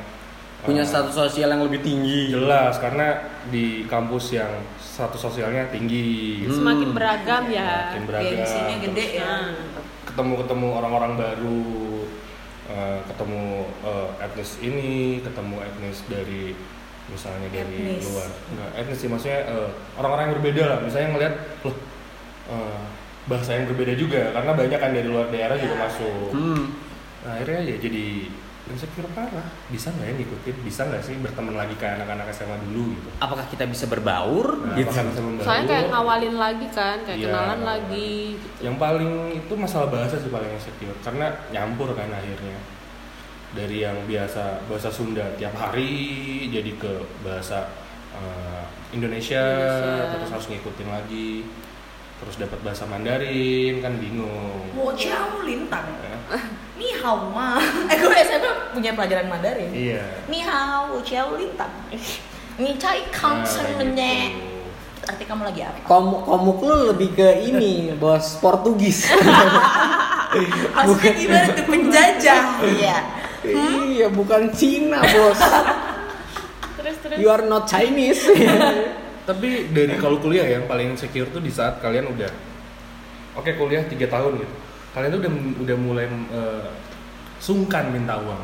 punya 0.59 0.81
eh, 0.81 0.87
status 0.87 1.13
sosial 1.15 1.49
yang 1.49 1.61
lebih 1.61 1.79
tinggi 1.79 2.31
Jelas 2.31 2.77
karena 2.77 3.21
di 3.47 3.85
kampus 3.85 4.33
yang 4.33 4.49
status 4.77 5.21
sosialnya 5.21 5.69
tinggi 5.69 6.41
gitu. 6.41 6.57
semakin 6.57 6.89
beragam 6.91 7.43
ya 7.47 7.93
Makin 7.93 8.03
beragam. 8.05 8.31
gengsinya 8.33 8.75
gede 8.81 9.05
Terus 9.05 9.13
ya 9.13 9.29
Nah, 9.29 9.83
Ketemu-ketemu 10.07 10.67
orang-orang 10.73 11.13
baru, 11.13 11.61
eh, 12.65 12.99
ketemu 13.05 13.43
eh, 13.83 14.09
etnis 14.19 14.51
ini, 14.59 14.93
ketemu 15.21 15.55
etnis 15.61 15.97
dari 16.07 16.57
misalnya 17.07 17.47
dari 17.47 17.77
Etnis. 17.93 18.09
luar. 18.09 18.29
Enggak, 18.49 18.69
etnis 18.75 18.97
sih 18.97 19.07
maksudnya 19.07 19.39
eh, 19.45 19.69
orang-orang 19.93 20.23
yang 20.25 20.35
berbeda 20.41 20.63
lah. 20.65 20.79
Misalnya 20.81 21.07
ngelihat 21.13 21.33
loh 21.61 21.75
eh, 22.49 22.79
bahasa 23.27 23.51
yang 23.53 23.67
berbeda 23.67 23.93
juga 23.93 24.31
karena 24.31 24.51
banyak 24.51 24.79
kan 24.79 24.91
dari 24.91 25.05
luar 25.05 25.27
daerah 25.29 25.53
juga 25.53 25.75
Ya. 25.75 25.81
masuk. 25.85 26.29
hmm. 26.33 26.63
Nah, 27.21 27.31
akhirnya 27.35 27.61
ya 27.61 27.75
jadi 27.77 28.05
insecure 28.69 29.07
parah. 29.11 29.47
Bisa 29.67 29.89
nggak 29.89 30.03
ya 30.03 30.13
ngikutin? 30.15 30.55
Bisa 30.61 30.81
nggak 30.83 31.01
sih 31.01 31.15
berteman 31.17 31.53
lagi 31.53 31.75
kayak 31.75 31.97
anak-anak 31.97 32.27
SMA 32.29 32.57
dulu 32.63 32.91
gitu? 32.91 33.09
apakah 33.17 33.45
kita 33.47 33.63
bisa 33.65 33.85
berbaur 33.85 34.47
Nah, 34.59 34.75
gitu 34.75 34.87
bisa 34.87 35.03
membaur? 35.17 35.43
soalnya 35.43 35.65
kayak 35.67 35.85
ngawalin 35.89 36.35
lagi 36.35 36.67
kan 36.69 36.97
kayak 37.01 37.17
Iya. 37.17 37.25
kenalan 37.27 37.61
lagi 37.61 38.11
gitu 38.35 38.47
Yang 38.61 38.75
paling 38.77 39.11
itu 39.33 39.53
masalah 39.53 39.87
bahasa 39.87 40.15
sih 40.15 40.29
paling 40.29 40.51
insecure 40.51 40.97
karena 41.01 41.25
nyampur 41.49 41.91
kan 41.91 42.09
akhirnya 42.09 42.57
dari 43.49 43.77
yang 43.79 43.97
biasa 44.03 44.43
bahasa 44.65 44.87
Sunda 44.87 45.23
tiap 45.33 45.53
hari 45.53 45.91
jadi 46.47 46.71
ke 46.73 46.91
bahasa 47.21 47.71
eh, 48.11 48.63
Indonesia, 48.89 49.39
Indonesia. 49.39 50.11
terus 50.13 50.29
harus 50.31 50.47
ngikutin 50.47 50.87
lagi 50.87 51.29
terus 52.17 52.35
dapat 52.41 52.59
bahasa 52.65 52.83
Mandarin 52.89 53.77
kan 53.81 53.93
bingung. 54.01 54.73
Wo 54.73 54.93
ciao 54.97 55.41
lintang. 55.45 55.85
Ya. 56.01 56.17
Ni 56.77 56.89
hao 57.01 57.29
ma. 57.29 57.61
Eh 57.89 57.97
gue 57.97 58.17
SMP 58.25 58.45
punya 58.73 58.91
pelajaran 58.97 59.29
Mandarin. 59.29 59.69
Iya. 59.69 60.03
Ni 60.25 60.41
hao 60.41 60.97
wo 60.97 60.99
ciao 61.05 61.37
lintang. 61.37 61.69
Ni 62.57 62.73
cai 62.81 63.05
kang. 63.13 63.45
Arti 65.07 65.23
kamu 65.23 65.47
lagi 65.47 65.63
apa? 65.63 65.87
komuk 65.87 66.27
komuk 66.27 66.59
lu 66.67 66.91
lebih 66.91 67.15
ke 67.15 67.47
ini 67.47 67.87
bos 68.01 68.43
Portugis. 68.43 69.07
Maksudnya 70.75 71.11
gimana 71.15 71.47
tuh 71.55 71.65
penjajah. 71.69 72.41
Iya. 72.75 72.97
Iya 73.47 74.07
bukan 74.11 74.51
Cina 74.51 74.99
bos. 74.99 75.39
Terus 76.77 76.95
terus. 76.99 77.17
You 77.21 77.31
are 77.31 77.45
not 77.47 77.69
Chinese 77.69 78.25
Tapi 79.27 79.75
dari 79.75 79.99
kalau 79.99 80.23
kuliah 80.23 80.47
yang 80.47 80.63
paling 80.65 80.95
secure 80.95 81.27
tuh 81.27 81.43
di 81.43 81.51
saat 81.51 81.83
kalian 81.83 82.07
udah 82.07 82.31
oke 83.35 83.51
kuliah 83.59 83.83
tiga 83.85 84.07
tahun 84.07 84.39
gitu. 84.39 84.55
Kalian 84.95 85.09
tuh 85.11 85.19
udah 85.19 85.31
udah 85.67 85.77
mulai 85.77 86.05
eh, 86.07 86.69
sungkan 87.37 87.91
minta 87.91 88.15
uang. 88.17 88.39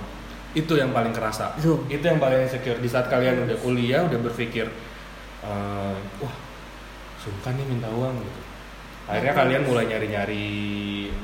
Itu 0.53 0.75
yang 0.75 0.91
paling 0.91 1.15
kerasa. 1.15 1.55
Itu. 1.57 1.87
Itu 1.87 2.03
yang 2.03 2.19
paling 2.19 2.45
secure 2.45 2.77
di 2.77 2.89
saat 2.91 3.07
kalian 3.07 3.47
udah 3.47 3.57
kuliah 3.63 4.03
udah 4.03 4.19
berpikir 4.21 4.67
eh, 5.41 5.95
wah 6.19 6.35
sungkan 7.17 7.55
nih 7.55 7.65
minta 7.65 7.87
uang 7.87 8.19
gitu. 8.19 8.41
Akhirnya 9.03 9.35
kalian 9.35 9.63
mulai 9.67 9.83
nyari-nyari 9.83 10.47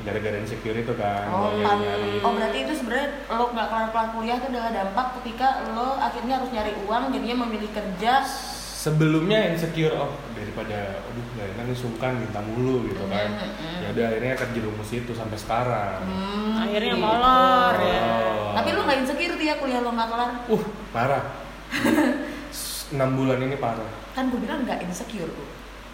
gara-gara 0.04 0.36
insecure 0.36 0.76
itu 0.76 0.92
kan, 1.00 1.24
Oh, 1.32 1.48
mulai 1.48 1.64
nyari-nyari. 1.64 2.12
oh 2.20 2.32
berarti 2.36 2.58
itu 2.68 2.72
sebenarnya 2.76 3.08
lo 3.32 3.44
nggak 3.56 3.66
kelar 3.72 3.88
kelar 3.88 4.08
kuliah 4.12 4.36
itu 4.36 4.46
adalah 4.52 4.68
dampak 4.68 5.06
ketika 5.20 5.48
lo 5.72 5.96
akhirnya 5.96 6.34
harus 6.36 6.50
nyari 6.52 6.72
uang 6.84 7.02
jadinya 7.08 7.36
memilih 7.48 7.72
kerja 7.72 8.20
sebelumnya 8.80 9.52
insecure 9.52 9.92
oh 9.92 10.08
daripada 10.32 11.04
aduh 11.04 11.24
gak 11.36 11.52
enak 11.52 11.64
nih 11.68 11.76
sungkan 11.76 12.16
minta 12.16 12.40
mulu 12.40 12.88
gitu 12.88 13.04
kan 13.06 13.28
Mm-mm. 13.28 13.84
ya 13.84 13.92
udah 13.92 14.04
akhirnya 14.08 14.32
terjerumus 14.34 14.90
itu 14.90 15.12
sampai 15.12 15.36
sekarang 15.36 16.00
Hmm, 16.00 16.56
Akhirnya 16.56 16.92
gitu. 16.92 17.02
molor, 17.02 17.74
ya. 17.76 18.00
Oh. 18.00 18.52
Tapi 18.56 18.68
lu 18.70 18.80
nggak 18.82 18.98
insecure 19.00 19.32
tuh 19.32 19.44
ya 19.44 19.54
kuliah 19.56 19.80
lo 19.80 19.90
nggak 19.90 20.08
kelar? 20.08 20.30
uh 20.46 20.64
parah 20.90 21.22
enam 22.90 23.10
bulan 23.14 23.38
ini 23.38 23.56
parah 23.56 23.86
Kan 24.10 24.28
gue 24.28 24.40
bilang 24.40 24.64
nggak 24.64 24.80
insecure 24.82 25.28
gue. 25.28 25.48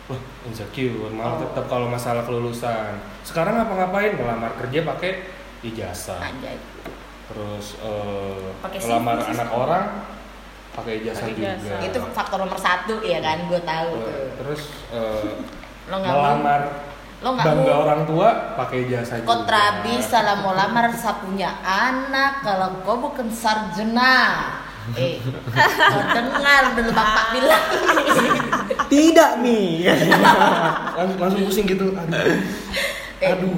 Wah, 0.06 0.20
insecure, 0.46 1.10
malah 1.10 1.36
Oh. 1.36 1.40
tetap 1.42 1.66
kalau 1.66 1.86
masalah 1.86 2.22
kelulusan. 2.22 2.94
Sekarang 3.20 3.58
ngapa-ngapain? 3.58 4.14
Ngelamar 4.14 4.54
kerja 4.56 4.86
pakai 4.86 5.26
ijazah. 5.60 6.22
Anjay. 6.22 6.56
Terus 7.26 7.76
eh 7.82 8.46
Pakai 8.56 8.78
ngelamar 8.78 9.16
CV 9.20 9.30
anak 9.34 9.48
orang 9.50 9.84
pakai 10.76 10.92
ijazah 11.00 11.24
Pakai 11.24 11.34
juga. 11.40 11.76
Itu 11.82 11.98
faktor 12.12 12.38
nomor 12.44 12.58
satu 12.60 13.00
ya 13.00 13.18
kan, 13.24 13.48
gue 13.48 13.60
tahu 13.64 13.90
tuh. 13.96 14.16
Terus 14.38 14.60
eh, 14.92 15.24
Lo 15.88 15.96
nggak 15.98 16.12
melamar 16.12 16.62
lo 17.16 17.32
nggak 17.32 17.48
bangga 17.48 17.72
mau. 17.72 17.82
orang 17.88 18.00
tua 18.04 18.28
pakai 18.60 18.78
juga. 18.84 19.24
Kontra 19.24 19.80
bisa 19.80 20.18
lah 20.20 20.36
mau 20.44 20.52
lamar 20.52 20.92
sapunya 20.92 21.48
anak 21.64 22.44
kalau 22.44 22.68
kau 22.84 23.00
bukan 23.00 23.32
sarjana. 23.32 24.20
Eh, 24.94 25.18
dengar 26.14 26.78
dulu 26.78 26.94
bapak 26.94 27.34
bilang. 27.34 27.64
Tidak 28.86 29.30
nih. 29.42 29.90
Langsung, 30.94 31.18
langsung 31.18 31.42
pusing 31.42 31.66
gitu. 31.66 31.90
Aduh. 31.90 32.38
Eh, 33.16 33.32
Aduh. 33.32 33.56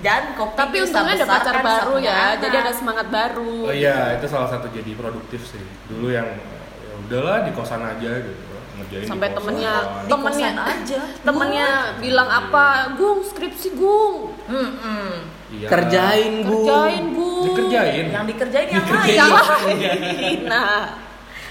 Dan 0.00 0.32
kopi 0.32 0.56
Tapi 0.56 0.76
untungnya 0.80 1.14
ada 1.14 1.26
pacar 1.28 1.54
baru 1.60 1.92
sapunya 1.92 2.08
ya, 2.08 2.16
anak. 2.26 2.40
jadi 2.40 2.56
ada 2.58 2.72
semangat 2.72 3.06
baru. 3.08 3.54
Oh 3.62 3.74
iya, 3.74 4.16
itu 4.16 4.26
salah 4.26 4.48
satu 4.48 4.66
jadi 4.70 4.90
produktif 4.94 5.44
sih. 5.44 5.60
Dulu 5.86 6.08
yang 6.08 6.24
ya 6.24 6.92
udahlah 6.98 7.44
di 7.44 7.52
kosan 7.52 7.82
aja 7.82 8.10
gitu. 8.18 8.40
Ngerjain 8.72 9.04
Sampai 9.04 9.28
di 9.28 9.30
kosan. 9.30 9.44
temennya 9.44 9.74
Di 9.76 10.08
temennya 10.08 10.50
aja. 10.56 11.00
temennya 11.20 11.68
bilang 12.00 12.24
apa 12.26 12.64
gung 12.94 13.20
skripsi 13.20 13.68
gung 13.74 14.32
Mm-mm. 14.46 15.12
Iya. 15.50 15.66
Kerjain 15.68 16.32
bu. 16.40 16.64
kerjain 16.64 17.04
gung 17.10 17.44
Dikerjain. 17.44 18.04
Yang 18.08 18.24
dikerjain 18.32 18.68
yang 18.70 18.86
lain. 18.86 19.12
yang 19.12 19.30
lain 19.30 20.40
nah 20.48 20.96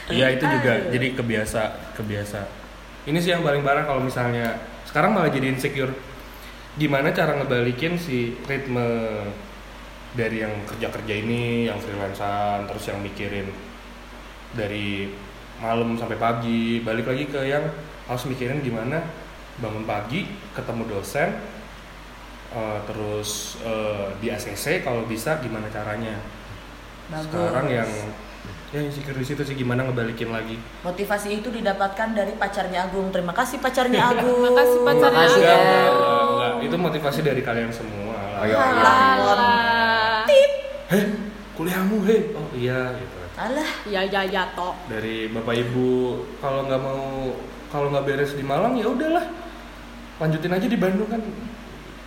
Iya 0.09 0.25
itu 0.33 0.41
juga 0.41 0.71
Aduh. 0.73 0.89
jadi 0.89 1.07
kebiasa 1.13 1.61
kebiasa. 1.93 2.39
Ini 3.05 3.17
sih 3.19 3.29
yang 3.29 3.45
paling 3.45 3.61
parah 3.61 3.85
kalau 3.85 4.01
misalnya 4.01 4.57
sekarang 4.83 5.13
malah 5.13 5.29
jadi 5.29 5.53
insecure. 5.53 5.93
Gimana 6.79 7.11
cara 7.11 7.35
ngebalikin 7.35 7.99
si 7.99 8.39
ritme 8.47 8.87
dari 10.15 10.41
yang 10.41 10.63
kerja 10.63 10.87
kerja 10.87 11.13
ini, 11.13 11.67
yang 11.67 11.75
freelancean, 11.77 12.65
terus 12.65 12.87
yang 12.87 13.03
mikirin 13.03 13.51
dari 14.55 15.11
malam 15.59 15.99
sampai 15.99 16.15
pagi, 16.15 16.79
balik 16.81 17.11
lagi 17.11 17.27
ke 17.27 17.41
yang 17.43 17.67
harus 18.07 18.23
mikirin 18.25 18.63
gimana 18.63 19.03
bangun 19.59 19.83
pagi, 19.83 20.23
ketemu 20.55 20.87
dosen, 20.87 21.35
eh, 22.55 22.79
terus 22.87 23.59
eh, 23.61 24.15
di 24.23 24.31
ACC 24.31 24.81
kalau 24.81 25.03
bisa 25.03 25.37
gimana 25.43 25.67
caranya. 25.67 26.15
Bagus. 27.11 27.27
Sekarang 27.27 27.67
yang 27.67 27.91
ya 28.69 28.85
insecure 28.85 29.17
di 29.17 29.25
situ 29.25 29.41
sih 29.43 29.57
gimana 29.57 29.83
ngebalikin 29.83 30.29
lagi. 30.31 30.55
Motivasi 30.85 31.43
itu 31.43 31.49
didapatkan 31.51 32.15
dari 32.15 32.33
pacarnya 32.37 32.87
Agung. 32.87 33.09
Terima 33.11 33.33
kasih 33.35 33.57
pacarnya 33.59 34.15
Agung. 34.15 34.39
Terima 34.47 34.51
kasih 34.55 34.79
pacarnya 34.85 35.19
Makasih 35.19 36.28
Enggak, 36.39 36.71
itu 36.71 36.75
motivasi 36.79 37.19
dari 37.19 37.41
kalian 37.43 37.71
semua. 37.75 38.15
Oh, 38.39 38.45
iya, 38.47 38.55
iya. 38.55 38.91
Alah. 39.19 40.23
Heh, 40.87 41.05
kuliahmu 41.59 41.97
heh. 42.07 42.21
Oh 42.31 42.47
iya 42.55 42.95
gitu. 42.95 43.15
Alah, 43.39 43.71
ya 43.87 44.03
ya 44.03 44.27
ya 44.27 44.51
toh 44.51 44.75
Dari 44.91 45.31
bapak 45.31 45.55
ibu 45.63 46.23
kalau 46.43 46.67
nggak 46.67 46.81
mau 46.83 47.35
kalau 47.71 47.87
nggak 47.91 48.03
beres 48.03 48.35
di 48.35 48.43
Malang 48.43 48.75
ya 48.75 48.91
udahlah 48.91 49.31
lanjutin 50.19 50.51
aja 50.51 50.67
di 50.67 50.75
Bandung 50.75 51.07
kan 51.07 51.23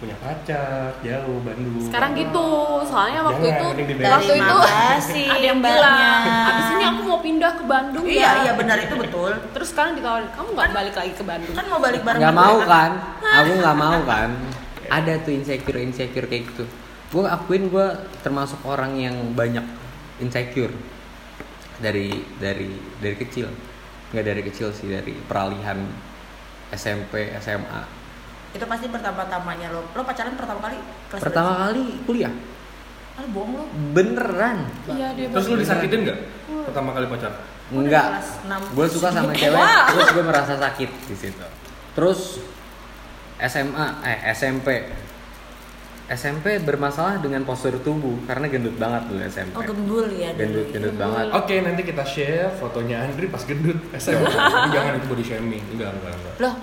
punya 0.03 0.19
pacar 0.19 0.99
jauh 0.99 1.39
Bandung. 1.47 1.79
sekarang 1.87 2.11
gitu 2.19 2.49
soalnya 2.83 3.23
waktu 3.23 3.47
Jangan, 3.55 3.79
itu 3.79 4.03
waktu 4.03 4.33
itu 4.43 4.57
Makasih, 4.59 5.27
ada 5.31 5.47
yang 5.47 5.61
bilang 5.63 6.23
abis 6.51 6.67
ini 6.75 6.85
aku 6.91 7.01
mau 7.07 7.21
pindah 7.23 7.53
ke 7.55 7.65
Bandung 7.71 8.05
iya 8.11 8.19
ya 8.19 8.31
iya 8.43 8.53
benar 8.59 8.77
itu 8.83 8.95
betul. 8.99 9.31
terus 9.55 9.71
sekarang 9.71 9.95
ditawarin 9.95 10.27
kamu 10.35 10.49
nggak 10.59 10.71
balik 10.75 10.95
lagi 10.99 11.13
ke 11.15 11.23
Bandung 11.23 11.55
Kan 11.55 11.67
mau 11.71 11.79
balik 11.79 12.03
bareng 12.03 12.21
Nggak 12.21 12.35
mau 12.35 12.57
kan? 12.65 12.91
Aku 13.23 13.53
nggak 13.61 13.77
mau 13.79 13.99
kan? 14.03 14.31
Ada 14.91 15.13
tuh 15.23 15.33
insecure 15.33 15.79
insecure 15.79 16.27
kayak 16.27 16.43
gitu. 16.53 16.65
Gue 17.13 17.25
akuin 17.29 17.71
gue 17.71 17.87
termasuk 18.25 18.59
orang 18.67 18.99
yang 18.99 19.17
banyak 19.37 19.65
insecure 20.19 20.73
dari 21.79 22.27
dari 22.43 22.75
dari 22.99 23.17
kecil. 23.17 23.47
Nggak 24.11 24.25
dari 24.27 24.43
kecil 24.43 24.69
sih 24.75 24.91
dari 24.91 25.15
peralihan 25.29 25.79
SMP 26.73 27.31
SMA. 27.39 28.02
Itu 28.53 28.65
pasti 28.65 28.87
pertama-tamanya 28.87 29.69
lo. 29.69 29.83
Lo 29.89 30.03
pacaran 30.03 30.33
pertama 30.33 30.61
kali 30.63 30.77
kelas 31.09 31.21
Pertama 31.21 31.53
kali 31.63 31.83
kuliah 32.05 32.33
berapa? 32.33 32.51
Ah, 33.15 33.29
bohong 33.29 33.53
lo. 33.53 33.65
beneran 33.93 34.65
iya 34.89 35.13
dia 35.13 35.29
Terus 35.29 35.45
lu 35.45 35.53
baru- 35.53 35.61
disakitin 35.61 35.99
nggak 36.03 36.19
pertama 36.65 36.97
kali 36.97 37.07
pacar? 37.09 37.33
Enggak. 37.69 38.07
Gue 38.73 38.87
suka 38.89 39.09
sama 39.09 39.33
cewek, 39.39 39.61
terus 39.89 40.09
gue 40.13 40.25
merasa 40.25 40.55
sakit 40.57 40.91
di 41.05 41.17
situ. 41.17 41.47
Terus 41.93 42.41
SMA, 43.39 43.87
eh 44.03 44.33
SMP. 44.33 44.69
SMP 46.05 46.61
bermasalah 46.61 47.17
dengan 47.19 47.41
postur 47.43 47.73
tubuh 47.81 48.21
karena 48.23 48.45
gendut 48.47 48.77
banget 48.77 49.09
dulu 49.09 49.21
SMP. 49.25 49.55
Oh 49.55 49.65
gembul 49.65 50.05
ya. 50.09 50.29
dulu. 50.31 50.41
gendut 50.43 50.67
gendut 50.69 50.95
banget. 50.99 51.27
Oke, 51.33 51.55
nanti 51.61 51.83
kita 51.83 52.05
share 52.05 52.53
fotonya 52.53 53.07
Andri 53.07 53.29
pas 53.29 53.41
gendut 53.43 53.77
SMA. 53.95 54.25
Tapi 54.29 54.69
Jangan 54.69 54.93
itu 54.95 55.07
body 55.07 55.25
shaming. 55.25 55.65
Enggak, 55.71 55.93
enggak, 55.95 56.13
enggak. 56.13 56.35
Loh, 56.39 56.55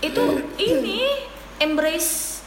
itu 0.00 0.22
ini 0.68 1.00
embrace 1.60 2.40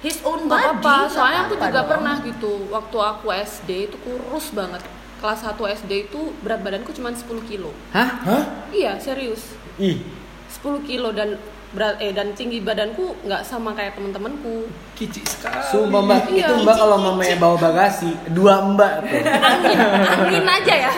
his 0.00 0.20
own 0.22 0.44
Gak 0.44 0.52
body. 0.52 0.64
apa-apa, 0.78 0.94
soalnya 1.08 1.40
aku 1.42 1.54
juga 1.56 1.80
dong. 1.80 1.88
pernah 1.90 2.16
gitu 2.20 2.52
Waktu 2.68 2.96
aku 2.98 3.26
SD 3.30 3.70
itu 3.86 3.96
kurus 3.98 4.52
banget 4.52 4.84
Kelas 5.16 5.40
1 5.42 5.56
SD 5.56 5.92
itu 6.04 6.20
berat 6.38 6.60
badanku 6.60 6.92
cuma 6.92 7.08
10 7.08 7.24
kilo 7.42 7.72
Hah? 7.90 8.10
Hah? 8.20 8.42
Iya, 8.68 8.96
serius 8.98 9.56
Ih, 9.76 10.04
10 10.52 10.60
kilo 10.82 11.10
dan 11.10 11.40
berat 11.72 11.98
eh 11.98 12.12
dan 12.12 12.30
tinggi 12.30 12.60
badanku 12.60 13.18
nggak 13.20 13.42
sama 13.42 13.72
kayak 13.72 13.98
temen-temenku 13.98 14.70
Kici 14.94 15.24
sekali. 15.24 15.58
sumpah 15.64 16.00
mbak, 16.00 16.20
Iya. 16.28 16.46
itu 16.46 16.54
mbak 16.62 16.76
kalau 16.76 16.96
mamanya 17.00 17.34
bawa 17.36 17.56
bagasi, 17.58 18.14
dua 18.30 18.62
mbak 18.62 19.02
tuh. 19.02 19.18
angin 19.50 19.78
angin 19.82 20.46
aja 20.46 20.74
ya 20.80 20.92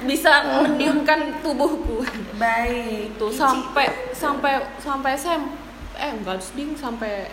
bisa 0.00 0.30
mendiamkan 0.46 1.34
tubuhku 1.40 2.06
Baik. 2.36 3.18
tuh 3.18 3.26
sampai 3.28 3.90
sampai 4.12 4.62
sampai 4.78 5.10
SM 5.12 5.42
eh 6.00 6.10
enggak 6.16 6.40
ding 6.56 6.72
sampai 6.72 7.28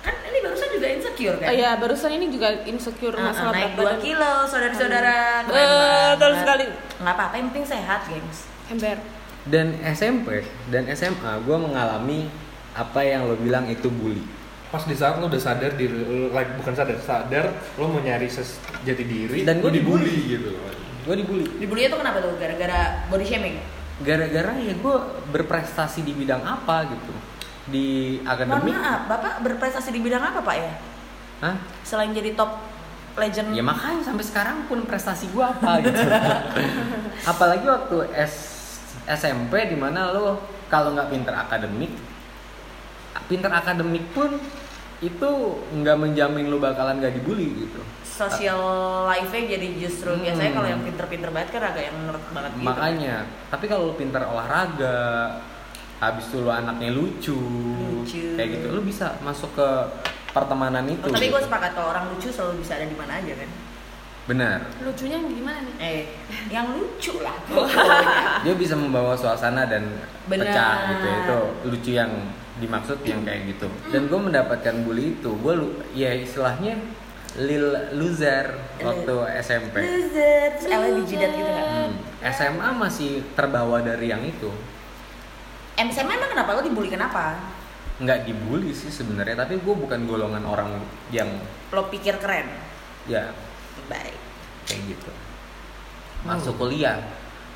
kan 0.00 0.16
ini 0.24 0.38
barusan 0.40 0.68
juga 0.72 0.86
insecure 0.88 1.36
kan? 1.36 1.48
oh 1.48 1.54
ya 1.56 1.70
barusan 1.76 2.10
ini 2.16 2.26
juga 2.32 2.48
insecure 2.64 3.16
ah, 3.20 3.32
masalah 3.32 3.52
naik 3.52 3.72
2 3.72 3.76
berat 3.76 3.88
badan 3.96 4.00
kilo, 4.00 4.32
saudara-saudara. 4.48 5.16
Keren 5.44 5.48
Betul 5.48 6.20
banget. 6.20 6.40
sekali. 6.40 6.64
Nggak 7.00 7.14
apa-apa, 7.16 7.34
yang 7.36 7.46
penting 7.52 7.66
sehat, 7.68 8.00
gengs. 8.08 8.38
ember 8.70 8.96
Dan 9.44 9.66
SMP 9.82 10.28
dan 10.68 10.84
SMA 10.92 11.32
gue 11.42 11.56
mengalami 11.56 12.28
apa 12.72 13.00
yang 13.02 13.24
lo 13.24 13.36
bilang 13.36 13.68
itu 13.68 13.88
bully. 13.88 14.20
Pas 14.70 14.86
di 14.86 14.94
saat 14.94 15.18
lo 15.18 15.26
udah 15.26 15.42
sadar 15.42 15.74
diri, 15.74 16.30
like 16.30 16.54
bukan 16.56 16.72
sadar, 16.72 16.96
sadar 17.02 17.44
lo 17.74 17.90
mau 17.90 17.98
nyari 17.98 18.30
ses, 18.30 18.56
jati 18.86 19.02
diri 19.02 19.42
Dan 19.42 19.58
gua 19.58 19.68
dibully. 19.68 20.38
gitu. 20.38 20.54
Gue 21.02 21.14
dibully. 21.18 21.44
Dibully 21.58 21.90
itu 21.90 21.96
kenapa 21.96 22.22
tuh? 22.22 22.36
Gara-gara 22.38 23.04
body 23.10 23.24
shaming? 23.26 23.56
Gara-gara 24.00 24.56
ya 24.56 24.72
gue 24.72 24.96
berprestasi 25.28 26.06
di 26.06 26.12
bidang 26.14 26.40
apa 26.40 26.88
gitu. 26.88 27.12
Di 27.70 28.18
Mohon 28.18 28.28
akademik. 28.28 28.74
maaf, 28.74 29.00
Bapak 29.06 29.34
berprestasi 29.40 29.90
di 29.90 30.00
bidang 30.00 30.20
apa, 30.20 30.40
Pak 30.40 30.56
ya? 30.56 30.72
Hah? 31.40 31.54
Selain 31.80 32.10
jadi 32.10 32.34
top 32.34 32.58
legend. 33.16 33.54
Ya 33.54 33.62
makanya 33.62 34.02
sampai 34.02 34.22
sekarang 34.22 34.66
pun 34.66 34.82
prestasi 34.84 35.30
gua 35.30 35.50
apa 35.50 35.80
gitu. 35.80 35.96
Apalagi 37.30 37.64
waktu 37.64 37.96
S 38.12 38.34
SMP 39.06 39.66
di 39.66 39.74
mana 39.74 40.10
lo 40.10 40.38
kalau 40.66 40.92
nggak 40.92 41.08
pinter 41.08 41.34
akademik, 41.34 41.90
pinter 43.26 43.50
akademik 43.50 44.06
pun 44.10 44.38
itu 45.00 45.30
nggak 45.72 45.96
menjamin 45.96 46.46
lo 46.46 46.60
bakalan 46.60 47.00
nggak 47.00 47.16
dibully 47.16 47.66
gitu. 47.66 47.80
Social 48.04 48.60
life-nya 49.06 49.56
jadi 49.56 49.68
justru 49.80 50.12
Hmm. 50.12 50.22
biasanya 50.22 50.52
kalau 50.52 50.68
yang 50.68 50.82
pinter-pinter 50.84 51.30
banget 51.32 51.50
kan 51.50 51.62
agak 51.66 51.82
yang 51.88 51.96
nerd 52.04 52.24
banget 52.30 52.52
gitu. 52.52 52.66
Makanya, 52.68 53.16
tapi 53.48 53.64
kalau 53.64 53.88
lo 53.88 53.94
pinter 53.96 54.20
olahraga, 54.20 54.98
habis 56.00 56.24
itu 56.26 56.40
lo 56.40 56.50
anaknya 56.50 56.90
lucu, 56.90 57.36
Lucu. 57.36 58.34
kayak 58.34 58.48
gitu, 58.56 58.66
lo 58.72 58.80
bisa 58.80 59.20
masuk 59.20 59.52
ke 59.52 59.68
pertemanan 60.30 60.88
itu. 60.88 61.04
Oh, 61.04 61.12
tapi 61.12 61.28
gitu. 61.28 61.36
gue 61.36 61.42
sepakat 61.44 61.70
kalau 61.72 61.92
orang 61.92 62.08
lucu 62.08 62.28
selalu 62.28 62.64
bisa 62.64 62.74
ada 62.74 62.86
di 62.86 62.96
mana 62.96 63.20
aja 63.20 63.34
kan. 63.36 63.50
Benar. 64.20 64.62
lucunya 64.84 65.18
gimana 65.18 65.58
nih 65.58 65.74
Eh, 65.80 66.00
yang 66.48 66.70
lucu 66.72 67.18
lah. 67.18 67.34
dia 68.46 68.54
bisa 68.54 68.78
membawa 68.78 69.18
suasana 69.18 69.66
dan 69.66 69.82
Benar. 70.24 70.46
pecah 70.46 70.74
gitu 70.86 71.06
itu 71.10 71.38
lucu 71.66 71.90
yang 71.98 72.12
dimaksud 72.60 73.00
yang 73.02 73.24
kayak 73.24 73.56
gitu 73.56 73.66
dan 73.88 74.06
gue 74.06 74.20
mendapatkan 74.20 74.84
bully 74.84 75.16
itu 75.18 75.32
gue 75.34 75.52
lu 75.56 75.72
ya 75.96 76.12
istilahnya 76.12 76.76
lil 77.40 77.72
loser 77.96 78.54
waktu 78.78 79.14
SMP 79.40 79.74
Loser. 79.80 80.46
Terus 80.60 80.66
Ella 80.68 80.88
di 80.92 81.02
jidat 81.08 81.30
gitu 81.34 81.50
nggak? 81.50 81.66
Hmm, 81.66 81.92
SMA 82.30 82.68
masih 82.76 83.24
terbawa 83.32 83.80
dari 83.80 84.12
yang 84.12 84.22
itu 84.22 84.52
SMA 85.80 86.12
emang 86.12 86.30
kenapa 86.30 86.50
lo 86.52 86.62
dibully 86.62 86.88
kenapa? 86.88 87.38
nggak 88.00 88.24
dibully 88.24 88.72
sih 88.72 88.88
sebenarnya 88.88 89.36
tapi 89.38 89.56
gue 89.56 89.74
bukan 89.76 90.08
golongan 90.08 90.40
orang 90.42 90.72
yang 91.10 91.28
Lo 91.68 91.84
pikir 91.86 92.16
keren? 92.16 92.48
ya 93.04 93.28
Baik. 93.86 94.16
kayak 94.64 94.80
gitu 94.88 95.12
masuk 96.22 96.56
kuliah 96.56 96.96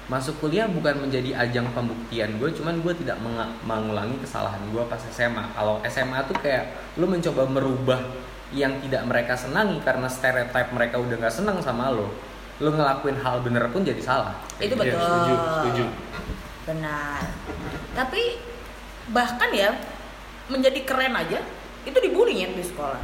masuk 0.05 0.37
kuliah 0.39 0.69
bukan 0.69 1.01
menjadi 1.01 1.33
ajang 1.39 1.73
pembuktian 1.73 2.37
gue 2.37 2.53
cuman 2.53 2.77
gue 2.77 2.93
tidak 2.95 3.17
menga- 3.19 3.57
mengulangi 3.63 4.21
kesalahan 4.21 4.61
gue 4.69 4.85
pas 4.85 5.01
SMA 5.01 5.49
kalau 5.53 5.81
SMA 5.83 6.21
tuh 6.25 6.37
kayak 6.37 6.69
lu 6.95 7.09
mencoba 7.09 7.49
merubah 7.49 8.01
yang 8.53 8.77
tidak 8.81 9.01
mereka 9.03 9.33
senangi 9.33 9.81
karena 9.81 10.05
stereotip 10.07 10.69
mereka 10.71 11.01
udah 11.01 11.17
nggak 11.19 11.33
senang 11.35 11.57
sama 11.59 11.89
lo 11.89 12.13
lu 12.61 12.69
ngelakuin 12.69 13.17
hal 13.17 13.41
bener 13.41 13.65
pun 13.69 13.81
jadi 13.81 13.99
salah 13.99 14.37
Itu 14.57 14.77
Iya, 14.77 14.93
betul. 14.93 15.01
setuju, 15.01 15.35
setuju. 15.57 15.85
Benar. 16.65 17.21
Tapi 17.95 18.23
bahkan 19.09 19.51
ya 19.51 19.71
menjadi 20.47 20.81
keren 20.85 21.15
aja 21.15 21.41
itu 21.85 21.99
dibully 21.99 22.43
ya 22.43 22.49
di 22.51 22.65
sekolah. 22.65 23.01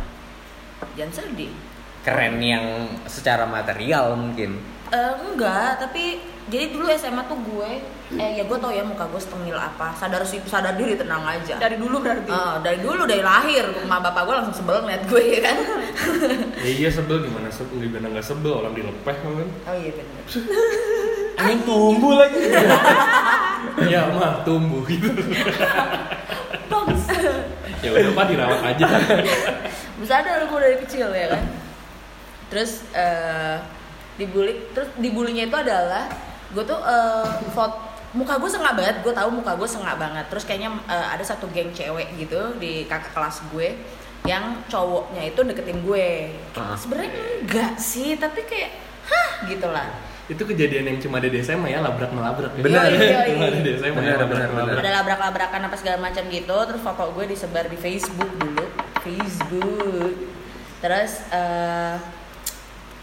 Jangan 0.97 1.13
sedih. 1.15 1.53
keren 2.01 2.41
yang 2.41 2.65
secara 3.05 3.45
material 3.45 4.17
mungkin 4.17 4.57
Eh, 4.91 5.15
enggak, 5.23 5.79
tapi 5.79 6.19
jadi 6.51 6.75
dulu 6.75 6.91
SMA 6.91 7.23
tuh 7.31 7.39
gue, 7.47 7.79
eh 8.19 8.31
ya 8.35 8.43
gue 8.43 8.59
tau 8.59 8.75
ya 8.75 8.83
muka 8.83 9.07
gue 9.07 9.23
setengil 9.23 9.55
apa, 9.55 9.95
sadar 9.95 10.19
sih 10.27 10.43
sadar 10.43 10.75
diri 10.75 10.99
tenang 10.99 11.23
aja. 11.23 11.63
Dari 11.63 11.79
dulu 11.79 12.03
berarti. 12.03 12.27
Ah, 12.27 12.59
dari 12.59 12.83
dulu 12.83 13.07
dari 13.07 13.23
lahir, 13.23 13.71
rumah 13.71 14.03
bapak 14.03 14.27
gue 14.27 14.35
langsung 14.35 14.57
sebel 14.57 14.83
ngeliat 14.83 15.07
gue 15.07 15.23
ya 15.23 15.41
kan. 15.47 15.57
Ya 16.67 16.71
iya 16.75 16.89
sebel 16.91 17.23
gimana 17.23 17.47
sebel 17.49 17.87
gimana 17.87 18.11
nggak 18.11 18.27
sebel 18.27 18.51
orang 18.51 18.75
dilepeh 18.75 19.15
kan. 19.15 19.31
oh 19.47 19.75
iya 19.79 19.91
bener. 19.95 20.23
anjing 21.41 21.61
tumbuh 21.65 22.13
lagi 22.21 22.41
ya 23.93 24.13
mah 24.13 24.45
tumbuh 24.45 24.85
gitu. 24.85 25.09
ya 27.81 27.89
udah 27.97 28.13
pak 28.13 28.25
dirawat 28.29 28.61
aja. 28.61 28.87
Sadar 30.05 30.45
gue 30.45 30.59
dari 30.61 30.77
kecil 30.85 31.09
ya 31.17 31.33
kan. 31.33 31.45
Terus 32.53 32.85
eh 32.93 33.57
dibully, 34.21 34.69
terus 34.77 34.93
dibulinya 35.01 35.49
itu 35.49 35.57
adalah 35.57 36.05
gue 36.53 36.65
tuh 36.67 36.77
eh 36.77 37.29
foto 37.57 37.89
muka 38.11 38.43
gue 38.43 38.51
sengak 38.51 38.75
banget, 38.75 38.97
gue 39.07 39.15
tahu 39.15 39.31
muka 39.33 39.57
gue 39.57 39.69
sengak 39.71 39.97
banget. 39.97 40.27
Terus 40.29 40.45
kayaknya 40.45 40.77
eh, 40.91 41.07
ada 41.17 41.25
satu 41.25 41.49
geng 41.55 41.73
cewek 41.73 42.21
gitu 42.21 42.59
di 42.61 42.85
kakak 42.85 43.17
kelas 43.17 43.41
gue 43.49 43.81
yang 44.29 44.61
cowoknya 44.69 45.33
itu 45.33 45.41
deketin 45.41 45.81
gue. 45.81 46.37
Ah. 46.53 46.77
Sebenarnya 46.77 47.13
enggak 47.41 47.73
sih, 47.81 48.21
tapi 48.21 48.45
kayak 48.45 48.77
hah 49.09 49.49
gitu 49.49 49.65
lah. 49.71 49.89
Itu 50.31 50.47
kejadian 50.47 50.85
yang 50.87 50.99
cuma 51.03 51.19
ada 51.19 51.27
di 51.27 51.43
SMA 51.43 51.75
ya 51.75 51.83
labrak 51.83 52.15
melabrak. 52.15 52.55
ya. 52.55 52.63
Benar. 52.63 52.87
Iya, 52.87 53.03
iya, 53.03 53.21
Cuma 53.35 53.45
ada 53.51 53.59
iya. 53.59 53.67
di 53.67 53.71
SMA 53.75 53.99
Benar, 53.99 54.15
ya, 54.15 54.17
labrak 54.23 54.51
melabrak. 54.55 54.79
ada 54.79 54.91
labrak-labrakan 55.03 55.61
apa 55.67 55.77
segala 55.77 55.99
macam 55.99 56.23
gitu 56.31 56.57
terus 56.71 56.83
foto 56.87 57.03
gue 57.19 57.25
disebar 57.27 57.67
di 57.67 57.75
Facebook 57.75 58.31
dulu 58.39 58.65
Facebook 59.03 60.15
terus 60.81 61.13
eh, 61.35 61.95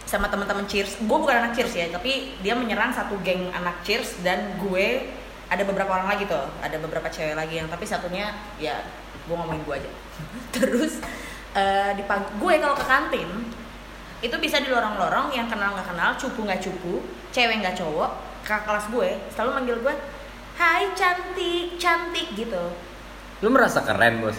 sama 0.08 0.32
teman-teman 0.32 0.63
cheers 0.72 0.96
gue 1.04 1.18
bukan 1.20 1.36
anak 1.36 1.52
cheers 1.52 1.76
ya 1.76 1.92
tapi 1.92 2.40
dia 2.40 2.56
menyerang 2.56 2.96
satu 2.96 3.20
geng 3.22 3.52
anak 3.52 3.84
cheers 3.84 4.16
dan 4.24 4.56
gue 4.63 5.12
ada 5.52 5.63
beberapa 5.68 5.92
orang 6.00 6.16
lagi 6.16 6.24
tuh 6.32 6.48
ada 6.63 6.80
beberapa 6.80 7.12
cewek 7.12 7.36
lagi 7.36 7.60
yang 7.60 7.68
tapi 7.68 7.84
satunya 7.84 8.32
ya 8.56 8.80
gue 9.28 9.36
ngomongin 9.36 9.62
gue 9.68 9.76
aja 9.84 9.92
terus 10.56 11.04
eh, 11.54 11.92
di 12.00 12.04
gue 12.08 12.54
kalau 12.63 12.76
ke 12.80 12.86
kantin 12.88 13.30
itu 14.18 14.36
bisa 14.42 14.58
di 14.58 14.70
lorong-lorong 14.74 15.30
yang 15.30 15.46
kenal 15.46 15.78
nggak 15.78 15.94
kenal 15.94 16.12
cupu 16.18 16.42
nggak 16.42 16.62
cupu 16.62 17.06
cewek 17.30 17.62
nggak 17.62 17.78
cowok 17.78 18.12
kakak 18.42 18.66
kelas 18.66 18.86
gue 18.90 19.10
selalu 19.34 19.52
manggil 19.54 19.78
gue 19.84 19.96
Hai 20.58 20.90
cantik 20.98 21.78
cantik 21.78 22.34
gitu 22.34 22.64
lu 23.46 23.50
merasa 23.54 23.86
keren 23.86 24.26
bos 24.26 24.38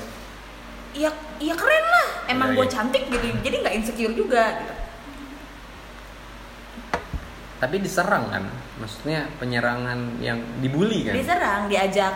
Iya, 0.88 1.12
iya 1.38 1.55
keren 1.55 1.85
lah. 1.85 2.09
Emang 2.27 2.51
Iya, 2.51 2.57
gue 2.59 2.67
iya. 2.67 2.73
cantik 2.75 3.03
gitu, 3.07 3.27
jadi 3.45 3.57
nggak 3.62 3.75
insecure 3.77 4.14
juga. 4.17 4.45
Gitu. 4.59 4.75
tapi 7.59 7.83
diserang 7.83 8.31
kan 8.31 8.47
maksudnya 8.79 9.27
penyerangan 9.43 10.23
yang 10.23 10.38
dibully 10.62 11.03
kan 11.03 11.14
Diserang, 11.19 11.67
diajak 11.67 12.14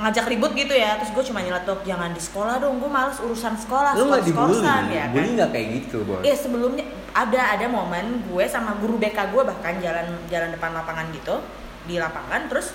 ngajak 0.00 0.26
ribut 0.32 0.50
gitu 0.56 0.74
ya. 0.74 0.96
Terus 0.98 1.12
gue 1.14 1.24
cuma 1.30 1.44
nyeletuk, 1.44 1.84
jangan 1.84 2.10
di 2.10 2.18
sekolah 2.18 2.56
dong. 2.58 2.80
Gue 2.80 2.88
males 2.90 3.20
urusan 3.20 3.54
sekolah, 3.54 3.94
lu 3.94 4.08
nggak 4.10 4.24
dibully 4.26 4.58
ya 4.58 4.66
kan. 4.66 5.12
bully 5.12 5.28
nggak 5.36 5.50
kayak 5.52 5.66
gitu 5.78 5.96
bos 6.02 6.22
Iya 6.24 6.36
sebelumnya 6.40 6.84
ada 7.10 7.58
ada 7.58 7.66
momen 7.66 8.22
gue 8.30 8.44
sama 8.46 8.78
guru 8.78 8.94
BK 8.98 9.34
gue 9.34 9.42
bahkan 9.42 9.82
jalan 9.82 10.06
jalan 10.30 10.50
depan 10.54 10.70
lapangan 10.70 11.10
gitu 11.10 11.42
di 11.84 11.98
lapangan. 11.98 12.46
Terus 12.46 12.74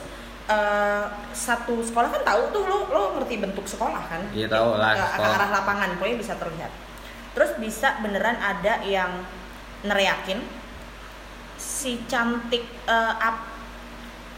eh, 0.51 1.05
satu 1.31 1.79
sekolah 1.79 2.09
kan 2.11 2.21
tahu 2.23 2.41
tuh 2.51 2.63
lo 2.67 2.79
lo 2.91 3.03
ngerti 3.19 3.35
bentuk 3.39 3.65
sekolah 3.65 4.03
kan? 4.11 4.21
Iya, 4.35 4.51
tahu 4.51 4.75
lah, 4.75 4.93
ke, 4.95 5.23
arah 5.23 5.49
lapangan 5.51 5.95
pokoknya 5.95 6.17
bisa 6.19 6.33
terlihat. 6.35 6.71
Terus 7.35 7.51
bisa 7.59 7.99
beneran 8.03 8.39
ada 8.39 8.83
yang 8.83 9.23
neriakin 9.87 10.43
si 11.55 12.03
cantik 12.11 12.63
eh, 12.87 13.13
ap 13.23 13.47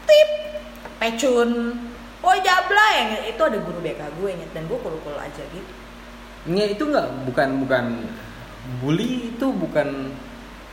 tip 0.06 0.30
pecun. 1.02 1.50
Woi 2.18 2.42
jablay 2.42 3.30
itu 3.30 3.38
ada 3.38 3.58
guru 3.62 3.78
BK 3.78 4.02
gue 4.18 4.30
nyet 4.34 4.50
dan 4.50 4.66
gue 4.66 4.78
kul-kul 4.78 5.14
aja 5.14 5.42
gitu. 5.54 5.72
Nggak, 6.50 6.68
itu 6.74 6.82
nggak? 6.86 7.06
Bukan 7.30 7.48
bukan 7.62 7.84
bully 8.78 9.08
itu 9.30 9.46
bukan 9.48 10.12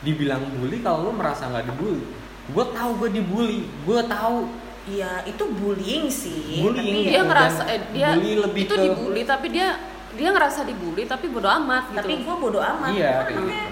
dibilang 0.00 0.44
bully 0.54 0.78
kalau 0.78 1.08
lu 1.08 1.12
merasa 1.12 1.48
nggak 1.48 1.66
dibully. 1.66 2.04
Gue 2.46 2.64
tahu 2.68 2.90
gue 2.98 3.10
dibully. 3.12 3.60
Gue 3.82 4.00
tahu. 4.04 4.46
Iya, 4.86 5.26
itu 5.26 5.44
bullying 5.50 6.06
sih. 6.06 6.62
Bullying, 6.62 6.94
Tapi, 6.94 7.02
dia 7.04 7.18
gitu, 7.18 7.26
ngerasa 7.26 7.62
dan 7.64 7.72
eh, 7.72 7.80
dia 7.90 8.08
bully 8.14 8.32
lebih 8.38 8.62
itu 8.62 8.74
ke- 8.74 8.84
dibully 8.84 9.22
tapi 9.22 9.46
dia 9.50 9.68
dia 10.14 10.28
ngerasa 10.30 10.60
dibully 10.62 11.02
tapi 11.04 11.26
bodo 11.26 11.48
amat 11.50 11.90
gitu. 11.90 11.98
Tapi 11.98 12.14
gue 12.22 12.34
bodo 12.38 12.60
amat. 12.60 12.90
Iya, 12.90 13.12
Kan 13.24 13.34
namanya 13.36 13.66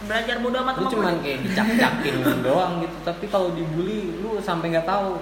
Belajar 0.00 0.36
bodo 0.40 0.56
amat 0.58 0.74
lu 0.74 0.84
cuman 0.88 1.14
kayak 1.20 1.38
dicak-cakin 1.44 2.14
doang 2.46 2.72
gitu. 2.80 2.96
Tapi 3.02 3.24
kalau 3.28 3.52
dibully 3.52 4.16
lu 4.16 4.40
sampai 4.40 4.72
nggak 4.72 4.88
tahu 4.88 5.20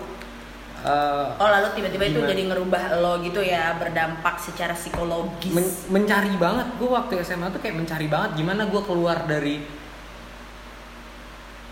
eh, 0.84 1.26
Oh 1.38 1.48
lalu 1.48 1.68
tiba-tiba 1.74 2.04
itu 2.06 2.20
jadi 2.22 2.42
ngerubah 2.46 2.82
lo 3.00 3.18
gitu 3.20 3.40
ya 3.40 3.74
berdampak 3.74 4.38
secara 4.38 4.74
psikologis. 4.74 5.50
men- 5.50 5.76
mencari 5.90 6.34
banget. 6.36 6.66
Gue 6.78 6.90
waktu 6.90 7.18
SMA 7.22 7.50
tuh 7.50 7.58
kayak 7.58 7.76
mencari 7.78 8.06
banget 8.06 8.38
gimana 8.38 8.66
gue 8.68 8.82
keluar 8.86 9.26
dari 9.26 9.62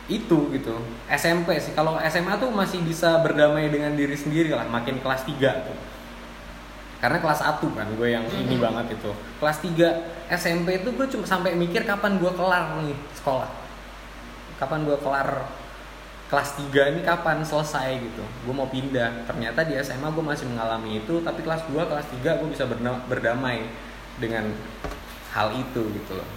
itu 0.07 0.39
gitu. 0.55 0.75
SMP 1.11 1.59
sih. 1.59 1.75
Kalau 1.75 1.99
SMA 1.99 2.39
tuh 2.39 2.51
masih 2.55 2.79
bisa 2.87 3.19
berdamai 3.27 3.67
dengan 3.67 3.91
diri 3.95 4.15
sendiri 4.15 4.55
lah 4.55 4.67
makin 4.67 5.03
kelas 5.03 5.27
3 5.27 5.67
tuh. 5.67 5.79
Karena 7.03 7.19
kelas 7.21 7.43
1 7.43 7.75
kan 7.75 7.87
gue 7.93 8.09
yang 8.09 8.25
ini 8.31 8.57
banget 8.57 8.95
itu. 8.95 9.11
Kelas 9.43 9.59
3 9.61 10.31
SMP 10.31 10.79
itu 10.79 10.95
gue 10.95 11.07
cuma 11.11 11.27
sampai 11.27 11.59
mikir 11.59 11.83
kapan 11.83 12.23
gue 12.23 12.31
kelar 12.33 12.79
nih 12.81 12.95
sekolah. 13.19 13.51
Kapan 14.57 14.87
gue 14.87 14.97
kelar 15.03 15.29
kelas 16.27 16.59
3 16.59 16.91
ini 16.91 17.01
kapan 17.07 17.39
selesai 17.41 18.03
gitu. 18.03 18.25
Gue 18.43 18.55
mau 18.55 18.67
pindah. 18.67 19.27
Ternyata 19.27 19.63
di 19.63 19.79
SMA 19.79 20.11
gue 20.11 20.25
masih 20.25 20.51
mengalami 20.51 20.99
itu 20.99 21.23
tapi 21.23 21.47
kelas 21.47 21.67
2 21.71 21.87
kelas 21.87 22.07
3 22.19 22.39
gue 22.43 22.49
bisa 22.51 22.65
berdamai 23.07 23.71
dengan 24.19 24.51
hal 25.31 25.55
itu 25.55 25.83
gitu 25.95 26.13
loh. 26.19 26.29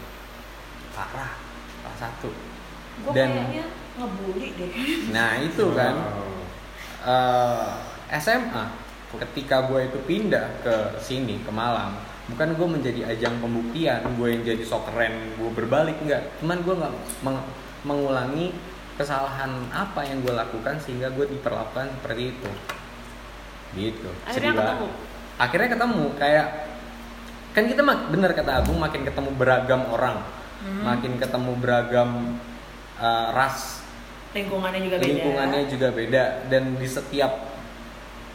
Parah 0.93 1.33
kelas 1.81 1.99
1 2.21 2.29
Gue 2.99 3.13
dan- 3.15 3.33
kayaknya 3.33 3.65
ngebully 3.97 4.47
deh. 4.55 4.71
nah 5.15 5.39
itu 5.41 5.65
kan. 5.73 5.95
Wow. 5.95 6.37
eh, 6.99 7.67
SMA 8.19 8.65
ketika 9.09 9.65
gue 9.65 9.89
itu 9.89 9.97
pindah 10.05 10.61
ke 10.61 10.75
sini 11.01 11.41
ke 11.41 11.49
Malang 11.49 11.97
bukan 12.29 12.53
gue 12.53 12.67
menjadi 12.69 13.01
ajang 13.09 13.41
pembuktian 13.41 14.05
gue 14.05 14.27
yang 14.29 14.45
jadi 14.45 14.61
sok 14.61 14.93
keren 14.93 15.33
gue 15.33 15.49
berbalik 15.49 15.97
enggak. 16.05 16.29
Cuman 16.37 16.61
gue 16.61 16.75
nggak 16.77 16.93
meng- 17.25 17.49
mengulangi 17.81 18.53
kesalahan 18.99 19.71
apa 19.71 20.03
yang 20.03 20.19
gue 20.19 20.35
lakukan 20.35 20.75
sehingga 20.83 21.07
gue 21.15 21.31
diperlakukan 21.31 21.87
seperti 21.95 22.35
itu. 22.35 22.49
Gitu. 23.79 24.09
Akhirnya 24.27 24.51
Sedih 24.51 24.59
ketemu? 24.59 24.87
akhirnya 25.39 25.69
ketemu. 25.71 26.03
Kayak 26.19 26.47
kan 27.55 27.63
kita 27.71 27.81
mak 27.81 27.99
bener 28.11 28.31
kata 28.35 28.51
Agung 28.59 28.75
makin 28.75 29.01
ketemu 29.07 29.31
beragam 29.39 29.87
orang. 29.87 30.19
Hmm. 30.59 30.83
makin 30.83 31.15
ketemu 31.15 31.55
beragam 31.55 32.35
eh, 32.99 33.27
ras. 33.31 33.79
Lingkungannya 34.35 34.83
juga 34.83 34.97
beda. 34.99 35.07
lingkungannya 35.07 35.61
juga 35.71 35.87
beda. 35.95 36.23
Dan 36.51 36.75
di 36.75 36.83
setiap 36.83 37.31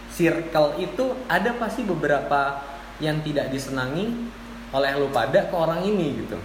circle 0.09 0.81
itu 0.81 1.05
ada 1.29 1.53
pasti 1.61 1.85
beberapa 1.85 2.65
yang 3.05 3.21
tidak 3.21 3.53
disenangi 3.53 4.09
oleh 4.73 4.91
lu 4.97 5.13
pada 5.13 5.53
ke 5.53 5.55
orang 5.55 5.85
ini 5.85 6.25
gitu 6.25 6.41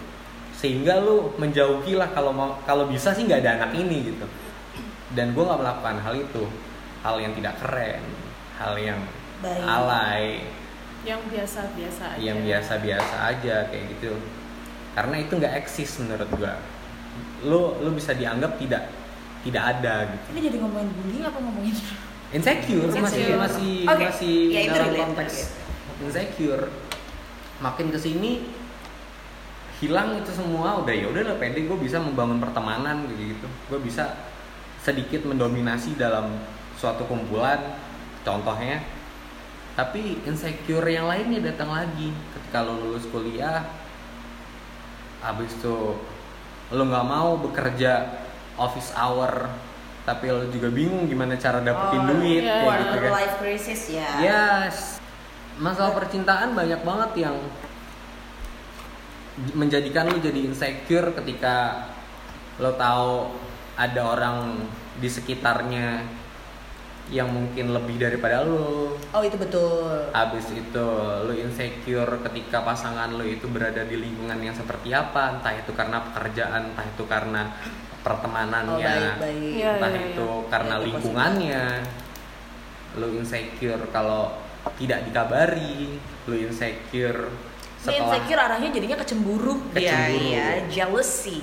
sehingga 0.59 0.99
lu 0.99 1.31
menjauhi 1.39 1.95
lah 1.95 2.11
kalau 2.11 2.35
mau 2.35 2.59
kalau 2.67 2.91
bisa 2.91 3.15
sih 3.15 3.23
nggak 3.23 3.39
ada 3.47 3.51
anak 3.63 3.71
ini 3.79 4.11
gitu. 4.11 4.27
Dan 5.15 5.31
gue 5.31 5.43
nggak 5.43 5.59
melakukan 5.63 5.95
hal 6.03 6.13
itu. 6.19 6.43
Hal 6.99 7.15
yang 7.23 7.31
tidak 7.31 7.55
keren 7.63 8.03
hal 8.59 8.75
yang 8.75 8.99
Baik. 9.39 9.63
alay. 9.63 10.25
Yang 11.07 11.21
biasa-biasa 11.31 12.03
aja. 12.11 12.19
Yang 12.19 12.37
biasa-biasa 12.43 13.15
aja 13.31 13.55
kayak 13.71 13.85
gitu. 13.95 14.19
Karena 14.91 15.15
itu 15.23 15.31
nggak 15.39 15.53
eksis 15.63 16.03
menurut 16.03 16.27
gue 16.35 16.53
lu 17.47 17.79
lu 17.79 17.89
bisa 17.95 18.11
dianggap 18.11 18.59
tidak 18.59 18.91
tidak 19.47 19.63
ada 19.63 20.11
gitu. 20.11 20.25
Ini 20.35 20.39
jadi 20.51 20.57
ngomongin 20.59 20.89
bullying 20.99 21.23
apa 21.23 21.39
ngomongin 21.39 21.75
insecure, 22.35 22.91
masih 22.91 22.99
Insecure. 22.99 23.39
masih 23.39 23.73
Oke, 23.87 24.03
masih 24.11 24.35
ya 24.51 24.59
dalam 24.75 24.91
konteks 25.07 25.35
insecure. 26.03 26.63
Makin 27.59 27.87
ke 27.91 27.99
sini 27.99 28.31
hilang 29.79 30.19
itu 30.19 30.31
semua 30.31 30.83
udah 30.83 30.91
ya 30.91 31.07
udah 31.07 31.23
lah 31.23 31.37
pede 31.39 31.63
gue 31.63 31.77
bisa 31.79 31.97
membangun 31.99 32.39
pertemanan 32.39 33.07
gitu. 33.07 33.47
Gue 33.71 33.79
bisa 33.79 34.11
sedikit 34.79 35.23
mendominasi 35.23 35.95
dalam 35.95 36.35
suatu 36.75 37.07
kumpulan 37.07 37.79
contohnya. 38.23 38.83
Tapi 39.73 40.19
insecure 40.27 40.83
yang 40.85 41.07
lainnya 41.07 41.39
datang 41.55 41.71
lagi. 41.71 42.11
Ketika 42.35 42.67
lo 42.67 42.75
lulus 42.83 43.07
kuliah 43.07 43.63
habis 45.19 45.51
itu 45.51 45.99
lo 46.69 46.83
nggak 46.85 47.07
mau 47.07 47.35
bekerja 47.39 48.07
office 48.55 48.95
hour 48.95 49.51
tapi 50.07 50.31
lo 50.31 50.47
juga 50.47 50.71
bingung 50.71 51.05
gimana 51.05 51.35
cara 51.35 51.59
dapetin 51.59 52.01
Oh, 52.01 52.07
duit 52.15 52.41
iya, 52.41 52.63
kayak 52.63 52.79
gitu 52.81 52.97
kan. 53.03 53.11
life 53.13 53.35
crisis 53.37 53.81
ya. 53.93 54.09
Yes. 54.19 54.77
Masalah 55.59 55.91
percintaan 55.93 56.55
banyak 56.55 56.81
banget 56.81 57.11
yang 57.27 57.35
menjadikan 59.55 60.11
lu 60.11 60.19
jadi 60.19 60.39
insecure 60.45 61.15
ketika 61.15 61.87
lo 62.59 62.75
tahu 62.75 63.31
ada 63.79 64.01
orang 64.03 64.67
di 64.99 65.07
sekitarnya 65.07 66.03
yang 67.09 67.31
mungkin 67.33 67.73
lebih 67.73 67.97
daripada 67.97 68.45
lo. 68.45 68.93
Oh 69.15 69.23
itu 69.25 69.33
betul. 69.39 70.13
Abis 70.13 70.53
itu 70.53 70.87
lo 71.25 71.33
insecure 71.33 72.21
ketika 72.29 72.61
pasangan 72.61 73.15
lo 73.17 73.25
itu 73.25 73.49
berada 73.49 73.81
di 73.87 73.97
lingkungan 73.97 74.37
yang 74.43 74.53
seperti 74.53 74.93
apa, 74.93 75.39
entah 75.39 75.55
itu 75.57 75.71
karena 75.73 76.03
pekerjaan, 76.11 76.75
entah 76.75 76.85
itu 76.85 77.03
karena 77.09 77.41
Oh 77.99 78.05
pertemanannya, 78.15 78.79
baik 78.79 79.19
baik. 79.19 79.51
Iya. 79.59 79.71
entah 79.75 79.91
itu 79.91 80.29
karena 80.47 80.75
Itu 80.79 80.85
lingkungannya 80.87 81.63
lu 82.97 83.07
insecure 83.19 83.83
kalau 83.91 84.39
tidak 84.79 85.03
dikabari 85.07 85.99
lu 86.27 86.35
insecure 86.35 87.27
setelah 87.79 88.19
insecure 88.19 88.41
arahnya 88.43 88.69
jadinya 88.75 88.97
kecemburu. 88.99 89.53
Kecemburu. 89.71 90.19
Iya, 90.27 90.43
iya, 90.59 90.67
jealousy. 90.67 91.39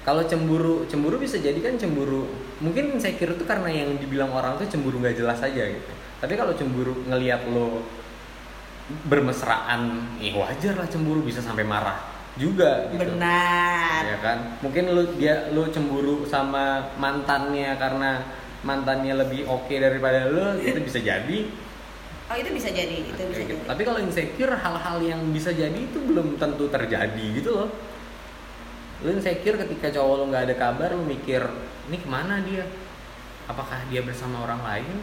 kalau 0.00 0.24
cemburu 0.24 0.88
cemburu 0.88 1.20
bisa 1.20 1.36
jadi 1.36 1.60
kan 1.60 1.76
cemburu 1.76 2.24
mungkin 2.64 2.96
insecure 2.96 3.36
itu 3.36 3.44
karena 3.44 3.68
yang 3.68 4.00
dibilang 4.00 4.32
orang 4.32 4.56
tuh 4.56 4.64
cemburu 4.64 4.96
nggak 4.96 5.12
jelas 5.12 5.44
aja 5.44 5.60
gitu 5.60 5.92
tapi 6.24 6.40
kalau 6.40 6.56
cemburu 6.56 7.04
ngelihat 7.04 7.44
lo 7.52 7.84
bermesraan 9.06 10.08
eh 10.18 10.32
wajar 10.34 10.74
lah 10.80 10.88
cemburu 10.88 11.22
bisa 11.22 11.38
sampai 11.44 11.62
marah 11.68 12.00
juga 12.40 12.88
gitu 12.90 13.12
Benar. 13.12 14.00
ya 14.08 14.18
kan 14.24 14.38
mungkin 14.64 14.88
lu 14.88 15.02
dia 15.20 15.52
lu 15.52 15.68
cemburu 15.68 16.24
sama 16.24 16.96
mantannya 16.96 17.76
karena 17.76 18.24
mantannya 18.64 19.14
lebih 19.20 19.46
oke 19.46 19.72
daripada 19.76 20.32
lu 20.32 20.58
itu 20.64 20.80
bisa 20.80 20.98
jadi 20.98 21.38
Oh 22.30 22.38
itu 22.38 22.50
bisa 22.54 22.70
jadi, 22.70 22.94
itu 23.10 23.22
bisa 23.26 23.42
gitu. 23.42 23.58
jadi. 23.58 23.66
tapi 23.66 23.82
kalau 23.82 23.98
insecure 23.98 24.54
hal-hal 24.54 24.96
yang 25.02 25.18
bisa 25.34 25.50
jadi 25.50 25.74
itu 25.74 25.98
belum 25.98 26.38
tentu 26.38 26.70
terjadi 26.70 27.24
gitu 27.34 27.50
loh 27.58 27.68
lu 29.02 29.16
insecure 29.18 29.58
ketika 29.58 29.98
cowok 29.98 30.14
lu 30.14 30.24
nggak 30.30 30.44
ada 30.46 30.54
kabar 30.54 30.94
lu 30.94 31.02
mikir 31.02 31.42
ini 31.90 31.96
ke 31.98 32.06
mana 32.06 32.38
dia 32.46 32.62
apakah 33.50 33.82
dia 33.90 34.06
bersama 34.06 34.46
orang 34.46 34.62
lain 34.62 34.94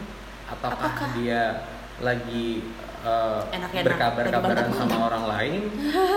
ataukah 0.48 0.88
Apakah- 0.88 1.12
dia 1.20 1.68
lagi 2.00 2.62
uh, 3.04 3.42
berkabar-kabaran 3.84 4.70
sama 4.70 4.86
mantap-mantap. 4.86 5.08
orang 5.12 5.24
lain 5.28 5.62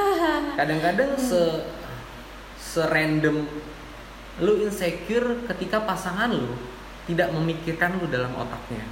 kadang-kadang 0.62 1.12
se 1.17 1.41
serandom 2.56 3.50
lu 4.39 4.54
insecure 4.63 5.43
ketika 5.52 5.84
pasangan 5.84 6.32
lu 6.32 6.56
tidak 7.10 7.34
memikirkan 7.36 8.00
lu 8.00 8.08
dalam 8.08 8.32
otaknya 8.38 8.86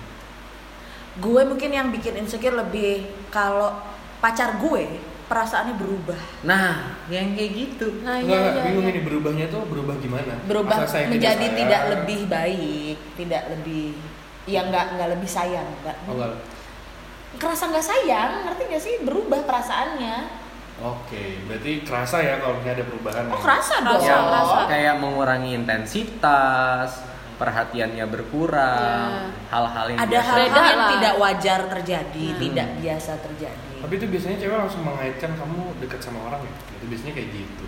Gue 1.20 1.42
mungkin 1.44 1.70
yang 1.70 1.88
bikin 1.90 2.16
insecure 2.18 2.56
lebih 2.56 3.04
kalau 3.28 3.76
pacar 4.18 4.56
gue 4.58 4.88
perasaannya 5.26 5.78
berubah. 5.78 6.18
nah 6.42 6.98
yang 7.06 7.38
kayak 7.38 7.52
gitu 7.54 8.02
Nah, 8.02 8.18
Enggak, 8.18 8.34
iya, 8.34 8.50
iya, 8.50 8.62
bingung 8.66 8.82
iya. 8.84 8.92
ini 8.92 9.02
berubahnya 9.04 9.46
tuh 9.48 9.62
berubah 9.64 9.94
gimana? 9.98 10.34
Berubah 10.44 10.82
Masa 10.82 10.90
sayang 10.90 11.14
menjadi 11.14 11.38
sayang? 11.40 11.54
tidak 11.56 11.82
lebih 11.94 12.20
baik, 12.26 12.98
tidak 13.14 13.44
lebih 13.48 13.86
ya 14.44 14.66
nggak 14.66 14.86
nggak 14.98 15.10
lebih 15.14 15.30
sayang, 15.30 15.68
nggak. 15.80 15.98
Oh, 16.04 16.18
enggak. 16.18 16.34
Kerasa 17.38 17.64
nggak 17.70 17.86
sayang, 17.86 18.32
ngerti 18.44 18.64
nggak 18.66 18.82
sih? 18.82 18.96
Berubah 19.06 19.40
perasaannya. 19.46 20.16
Oke, 20.80 21.44
berarti 21.46 21.72
kerasa 21.84 22.18
ya 22.20 22.40
kalau 22.40 22.56
misalnya 22.56 22.76
ada 22.76 22.86
perubahan. 22.88 23.24
Oh 23.26 23.30
ya? 23.30 23.38
kerasa 23.38 23.76
Kerasa, 23.76 23.86
dong. 23.86 24.02
yang 24.02 24.26
kerasa. 24.26 24.60
kayak 24.66 24.96
mengurangi 24.98 25.52
intensitas 25.54 26.90
perhatiannya 27.40 28.06
berkurang 28.06 29.10
Iya. 29.10 29.48
hal-hal 29.48 29.86
yang 29.88 30.00
Ada 30.00 30.20
hal-hal 30.20 30.38
yang 30.44 30.78
lah. 30.78 30.90
tidak 30.92 31.14
wajar 31.18 31.60
terjadi, 31.72 32.26
Hmm. 32.28 32.40
tidak 32.40 32.68
biasa 32.78 33.12
terjadi. 33.18 33.74
Tapi 33.80 33.94
itu 33.96 34.06
biasanya 34.06 34.38
cewek 34.38 34.58
langsung 34.60 34.84
mengaitkan 34.84 35.32
kamu 35.34 35.62
dekat 35.80 36.00
sama 36.00 36.20
orang 36.28 36.44
ya? 36.44 36.54
Itu 36.76 36.86
biasanya 36.86 37.14
kayak 37.16 37.30
gitu. 37.32 37.68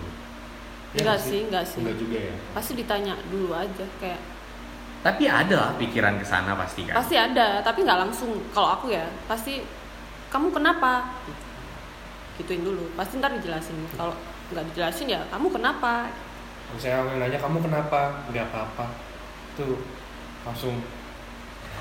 Ya 0.91 0.99
Enggak 0.99 1.03
nggak 1.07 1.19
sih, 1.23 1.39
enggak 1.47 1.65
sih. 1.65 1.79
Enggak 1.79 1.97
juga 1.97 2.17
ya. 2.21 2.36
Pasti 2.51 2.71
ditanya 2.75 3.13
dulu 3.25 3.49
aja 3.51 3.86
kayak 3.97 4.19
tapi 5.01 5.25
ada 5.25 5.55
lah 5.57 5.71
pikiran 5.81 6.13
ke 6.13 6.25
sana 6.27 6.53
pasti 6.53 6.86
kan 6.86 6.93
pasti 6.93 7.17
ada 7.17 7.57
tapi 7.65 7.81
nggak 7.81 8.05
langsung 8.05 8.38
kalau 8.53 8.69
aku 8.69 8.93
ya 8.93 9.01
pasti 9.25 9.65
kamu 10.29 10.53
kenapa 10.53 11.10
gituin 12.38 12.62
dulu 12.62 12.86
pasti 12.93 13.17
ntar 13.17 13.34
dijelasin 13.34 13.81
kalau 13.91 14.13
nggak 14.49 14.62
dijelasin 14.69 15.10
ya 15.10 15.25
kamu 15.27 15.49
kenapa 15.49 16.05
Misalnya 16.69 16.97
aku 17.01 17.10
nanya 17.17 17.39
kamu 17.41 17.57
kenapa? 17.62 17.99
Enggak 18.29 18.45
apa-apa. 18.47 18.86
Tuh 19.62 19.78
langsung 20.41 20.76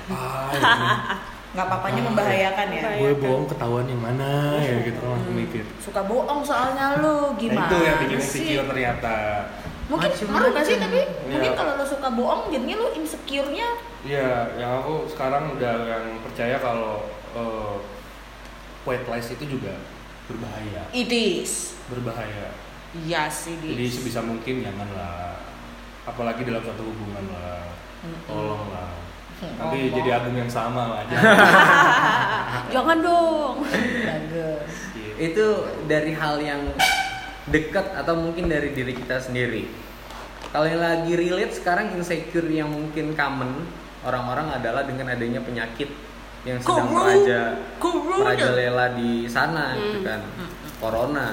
apa? 0.05 0.21
Nggak 1.51 1.67
papanya 1.67 1.99
Ah, 1.99 2.07
membahayakan 2.07 2.67
ya. 2.71 2.81
Gue 2.95 3.13
bohong 3.19 3.43
ketahuan 3.43 3.83
yang 3.83 3.99
mana 3.99 4.55
ya 4.55 4.87
gitu 4.87 5.01
langsung 5.03 5.35
mikir. 5.35 5.65
Suka 5.77 6.05
bohong 6.05 6.39
soalnya 6.41 6.95
lu 6.95 7.11
Nah, 7.27 7.35
gimana 7.35 7.67
itu 7.67 7.77
yang 7.81 7.97
bikin 7.99 8.19
sih? 8.21 8.39
insecure 8.47 8.65
ternyata. 8.69 9.15
Mungkin 9.91 10.07
ngaruh 10.15 10.49
nggak 10.55 10.63
sih 10.63 10.77
tapi 10.77 10.99
Iya. 11.03 11.27
mungkin 11.27 11.51
kalau 11.51 11.71
lu 11.75 11.83
suka 11.83 12.07
bohong 12.09 12.41
jadinya 12.47 12.75
lu 12.77 12.87
insecure-nya 12.95 13.67
Iya, 14.01 14.29
yang 14.55 14.71
aku 14.79 15.05
sekarang 15.05 15.51
udah 15.53 15.75
yang 15.83 16.05
percaya 16.23 16.55
kalau 16.57 17.03
eh, 17.31 17.75
white 18.81 19.03
lies 19.05 19.27
itu 19.29 19.45
juga 19.51 19.75
berbahaya, 20.25 20.87
it 20.89 21.11
is. 21.11 21.75
berbahaya. 21.85 22.55
Iya 22.93 23.27
sih 23.27 23.55
Jadi 23.55 23.87
sebisa 23.87 24.19
mungkin 24.19 24.63
janganlah, 24.63 25.35
apalagi 26.03 26.41
dalam 26.41 26.61
satu 26.61 26.81
hubungan 26.81 27.25
lah, 27.29 27.65
tolonglah. 28.25 28.89
Hmm, 29.37 29.57
Nanti 29.57 29.89
jadi 29.89 30.09
album 30.15 30.37
yang 30.37 30.51
sama 30.51 30.81
lah 30.87 30.97
aja. 31.01 31.17
jangan 32.73 32.97
dong 32.99 33.55
Bagus. 33.65 34.69
itu 35.17 35.45
dari 35.85 36.13
hal 36.13 36.37
yang 36.37 36.61
dekat 37.47 37.89
atau 37.91 38.13
mungkin 38.15 38.45
dari 38.45 38.69
diri 38.71 38.93
kita 38.93 39.17
sendiri 39.17 39.65
kalau 40.47 40.65
yang 40.65 40.77
lagi 40.77 41.13
relate 41.15 41.53
sekarang 41.53 41.89
insecure 41.91 42.45
yang 42.45 42.69
mungkin 42.69 43.11
common 43.11 43.65
orang-orang 44.01 44.51
adalah 44.51 44.83
dengan 44.83 45.09
adanya 45.09 45.41
penyakit 45.41 45.89
yang 46.41 46.57
sedang 46.57 46.85
Corona. 46.85 46.97
meraja 46.99 47.41
Corona. 47.77 48.17
merajalela 48.19 48.85
di 48.93 49.11
sana 49.25 49.73
gitu 49.75 49.97
Hmm. 49.97 50.05
kan 50.05 50.21
corona 50.77 51.27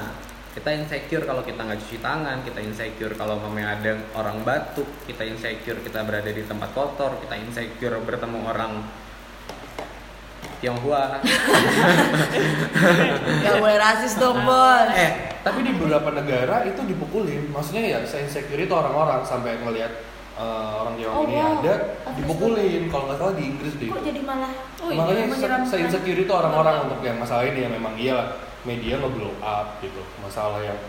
kita 0.49 0.73
insecure 0.73 1.23
kalau 1.23 1.45
kita 1.45 1.61
nggak 1.61 1.77
cuci 1.77 2.01
tangan 2.01 2.41
kita 2.41 2.59
insecure 2.59 3.13
kalau 3.13 3.37
mamanya 3.37 3.77
ada 3.77 3.93
orang 4.17 4.41
batuk 4.41 4.89
kita 5.05 5.21
insecure 5.21 5.77
kita 5.79 6.01
berada 6.01 6.25
di 6.25 6.41
tempat 6.41 6.73
kotor 6.73 7.21
kita 7.21 7.37
insecure 7.37 8.01
bertemu 8.01 8.39
orang 8.49 8.73
Tionghoa 10.59 11.23
Gak 13.39 13.55
boleh 13.63 13.79
rasis 13.79 14.19
dong 14.19 14.43
bos. 14.43 14.91
eh, 14.91 15.39
tapi 15.39 15.63
di 15.63 15.71
beberapa 15.71 16.11
negara 16.11 16.67
itu 16.67 16.83
dipukulin. 16.83 17.47
Maksudnya 17.47 17.95
ya, 17.95 17.99
saya 18.03 18.27
insecure 18.27 18.59
itu 18.59 18.73
orang-orang 18.75 19.23
sampai 19.23 19.55
ngelihat 19.63 20.03
eh, 20.35 20.71
orang 20.83 20.99
Tionghoa 20.99 21.15
Oh, 21.15 21.23
ini 21.31 21.39
wow. 21.39 21.63
ada 21.63 21.73
dipukulin. 22.11 22.91
Kalau 22.91 23.07
nggak 23.07 23.17
salah 23.23 23.33
di 23.39 23.43
Inggris 23.47 23.73
deh. 23.79 23.87
Kok 23.87 24.03
jadi 24.03 24.19
malah 24.27 24.51
Oh, 24.83 24.91
iya, 24.91 25.31
Makanya 25.31 25.63
saya 25.63 25.87
insecure 25.87 26.19
itu 26.27 26.33
orang-orang 26.35 26.91
untuk 26.91 26.99
yang 27.07 27.15
masalah 27.15 27.47
ini 27.47 27.59
yang 27.63 27.73
memang 27.79 27.95
iya 27.95 28.13
lah 28.19 28.27
media 28.61 28.97
nge-blow 28.97 29.35
up 29.37 29.79
gitu 29.79 30.01
masalah 30.19 30.59
yang 30.59 30.79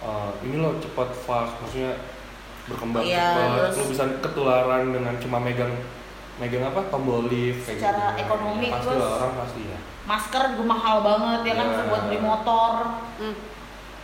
eh, 0.00 0.30
ini 0.42 0.56
loh 0.56 0.76
cepat 0.78 1.08
fast 1.18 1.52
maksudnya 1.58 1.92
berkembang 2.64 3.02
Iya, 3.02 3.28
cepat 3.34 3.72
lo 3.74 3.84
bisa 3.86 4.04
ketularan 4.20 4.84
dengan 4.88 5.14
cuma 5.16 5.38
megang 5.38 5.74
megang 6.36 6.64
apa 6.64 6.80
tombol 6.88 7.26
lift 7.26 7.64
kayak 7.64 7.76
Secara 7.76 8.04
gitu. 8.10 8.24
ekonomi, 8.24 8.64
Ya, 8.64 8.72
pasti 8.72 8.88
terus- 8.88 9.02
lah 9.02 9.10
orang 9.18 9.32
pasti 9.36 9.60
ya 9.66 9.78
masker 10.02 10.42
juga 10.50 10.64
mahal 10.66 10.96
banget 11.00 11.40
ya 11.44 11.54
kan 11.54 11.66
Iya. 11.68 11.82
buat 11.86 12.02
beli 12.04 12.20
motor. 12.20 12.72
hmm. 13.18 13.34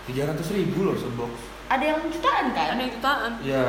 tiga 0.04 0.22
ratus 0.24 0.48
ribu 0.52 0.78
loh 0.84 0.94
sebox 0.94 1.32
Ada 1.66 1.84
yang 1.84 2.00
jutaan 2.06 2.46
kan? 2.52 2.66
ada 2.70 2.78
yang 2.78 2.92
jutaan 2.92 3.32
ya 3.42 3.64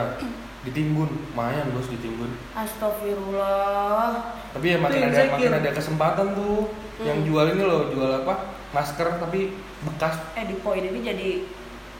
ditimbun 0.62 1.10
lumayan 1.32 1.72
bos 1.72 1.88
ditimbun 1.88 2.30
Astagfirullah. 2.54 4.12
tapi 4.52 4.66
ya 4.68 4.78
makin 4.78 5.02
ada 5.08 5.20
makin 5.32 5.52
ada 5.56 5.70
kesempatan 5.72 6.28
tuh 6.34 6.70
yang 7.00 7.18
Hmm. 7.18 7.26
jual 7.26 7.46
ini 7.48 7.64
loh 7.64 7.88
jual 7.88 8.12
apa 8.18 8.57
masker 8.76 9.20
tapi 9.20 9.56
bekas 9.86 10.20
Eh 10.36 10.46
di 10.48 10.56
poin 10.60 10.84
ini 10.84 11.00
jadi 11.04 11.30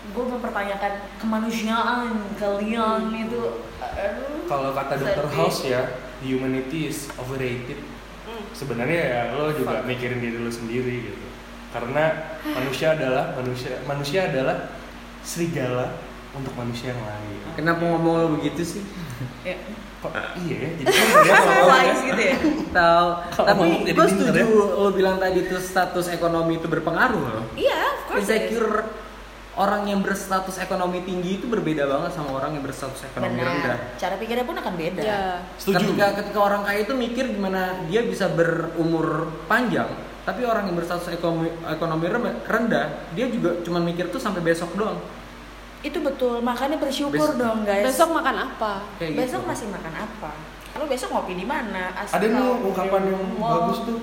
gue 0.08 0.24
mempertanyakan 0.24 0.94
kemanusiaan 1.20 2.16
kalian 2.40 3.12
itu. 3.12 3.60
Aduh. 3.84 4.48
Kalau 4.48 4.72
kata 4.72 4.94
Dr. 4.96 5.28
Sedih. 5.28 5.36
House 5.36 5.62
ya, 5.68 5.82
humanity 6.24 6.88
is 6.88 7.12
overrated. 7.20 7.80
sebenarnya 8.54 9.02
ya 9.02 9.22
lo 9.38 9.54
juga 9.54 9.86
mikirin 9.86 10.20
diri 10.22 10.38
lo 10.42 10.52
sendiri 10.52 11.10
gitu 11.10 11.28
karena 11.72 12.36
manusia 12.42 12.96
adalah 12.96 13.38
manusia 13.38 13.82
manusia 13.86 14.20
adalah 14.30 14.74
serigala 15.22 16.00
untuk 16.34 16.54
manusia 16.56 16.94
yang 16.94 17.02
lain 17.02 17.38
Kenapa 17.58 17.82
ngomong 17.82 18.14
lo 18.18 18.28
begitu 18.38 18.62
sih? 18.78 18.84
Ya. 19.98 20.06
kok 20.06 20.14
iya 20.46 20.58
ya 20.62 20.70
jadi 20.78 20.92
kan 20.94 21.06
So 21.10 21.50
kalau 21.50 21.66
wise 21.74 22.02
gitu 22.06 22.22
ya. 22.22 22.38
Tahu. 22.70 23.08
Tapi 23.50 23.68
gue 23.90 24.08
setuju 24.14 24.42
ya. 24.46 24.78
lo 24.78 24.90
bilang 24.94 25.18
tadi 25.18 25.40
tuh 25.50 25.58
status 25.58 26.08
ekonomi 26.14 26.62
itu 26.62 26.68
berpengaruh 26.70 27.18
loh. 27.18 27.46
Iya, 27.58 27.82
of 27.98 28.02
course. 28.06 28.30
it 28.30 28.30
is. 28.30 28.30
Insecure 28.30 28.86
orang 29.58 29.90
yang 29.90 30.00
berstatus 30.06 30.62
ekonomi 30.62 31.02
tinggi 31.02 31.42
itu 31.42 31.50
berbeda 31.50 31.90
banget 31.90 32.14
sama 32.14 32.38
orang 32.38 32.54
yang 32.54 32.64
berstatus 32.64 33.10
ekonomi 33.10 33.42
rendah. 33.42 33.74
Benar. 33.74 33.98
Cara 33.98 34.16
pikirnya 34.22 34.46
pun 34.46 34.56
akan 34.62 34.74
beda. 34.78 35.02
ya 35.02 35.22
setuju 35.58 35.98
Ketika 35.98 36.06
ketika 36.22 36.40
orang 36.40 36.62
kaya 36.62 36.80
itu 36.86 36.94
mikir 36.94 37.26
gimana 37.34 37.82
dia 37.90 38.06
bisa 38.06 38.30
berumur 38.30 39.34
panjang, 39.50 39.90
tapi 40.24 40.46
orang 40.46 40.70
yang 40.70 40.78
berstatus 40.78 41.10
ekonomi 41.10 41.50
ekonomi 41.66 42.06
rendah, 42.46 42.86
dia 43.18 43.26
juga 43.34 43.58
cuma 43.66 43.82
mikir 43.82 44.14
tuh 44.14 44.22
sampai 44.22 44.46
besok 44.46 44.78
doang. 44.78 45.02
Itu 45.80 46.00
betul. 46.00 46.40
Makanya 46.40 46.78
bersyukur 46.78 47.14
Bes- 47.30 47.38
dong, 47.38 47.62
guys. 47.64 47.86
besok 47.86 48.10
makan 48.12 48.36
apa 48.44 48.82
Kayak 48.98 49.14
besok 49.20 49.42
gitu. 49.42 49.50
masih 49.50 49.68
makan 49.70 49.94
apa? 49.96 50.32
Kalau 50.68 50.86
besok 50.86 51.10
ngopi 51.12 51.34
di 51.34 51.46
mana? 51.46 51.90
ada 51.96 52.22
nih 52.22 52.38
ungkapan 52.62 53.04
yang 53.08 53.24
Wow. 53.36 53.50
bagus 53.66 53.80
tuh 53.84 54.00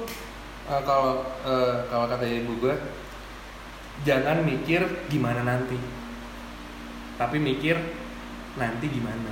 Eh, 0.64 0.80
kalau 0.82 1.12
eh, 1.44 1.74
kalau 1.86 2.08
kata 2.08 2.24
ibu 2.24 2.56
gue 2.58 2.72
jangan 4.00 4.40
mikir 4.40 4.80
gimana 5.06 5.44
nanti 5.44 5.76
tapi 7.14 7.36
mikir 7.36 7.76
nanti 8.54 8.88
gimana 8.88 9.28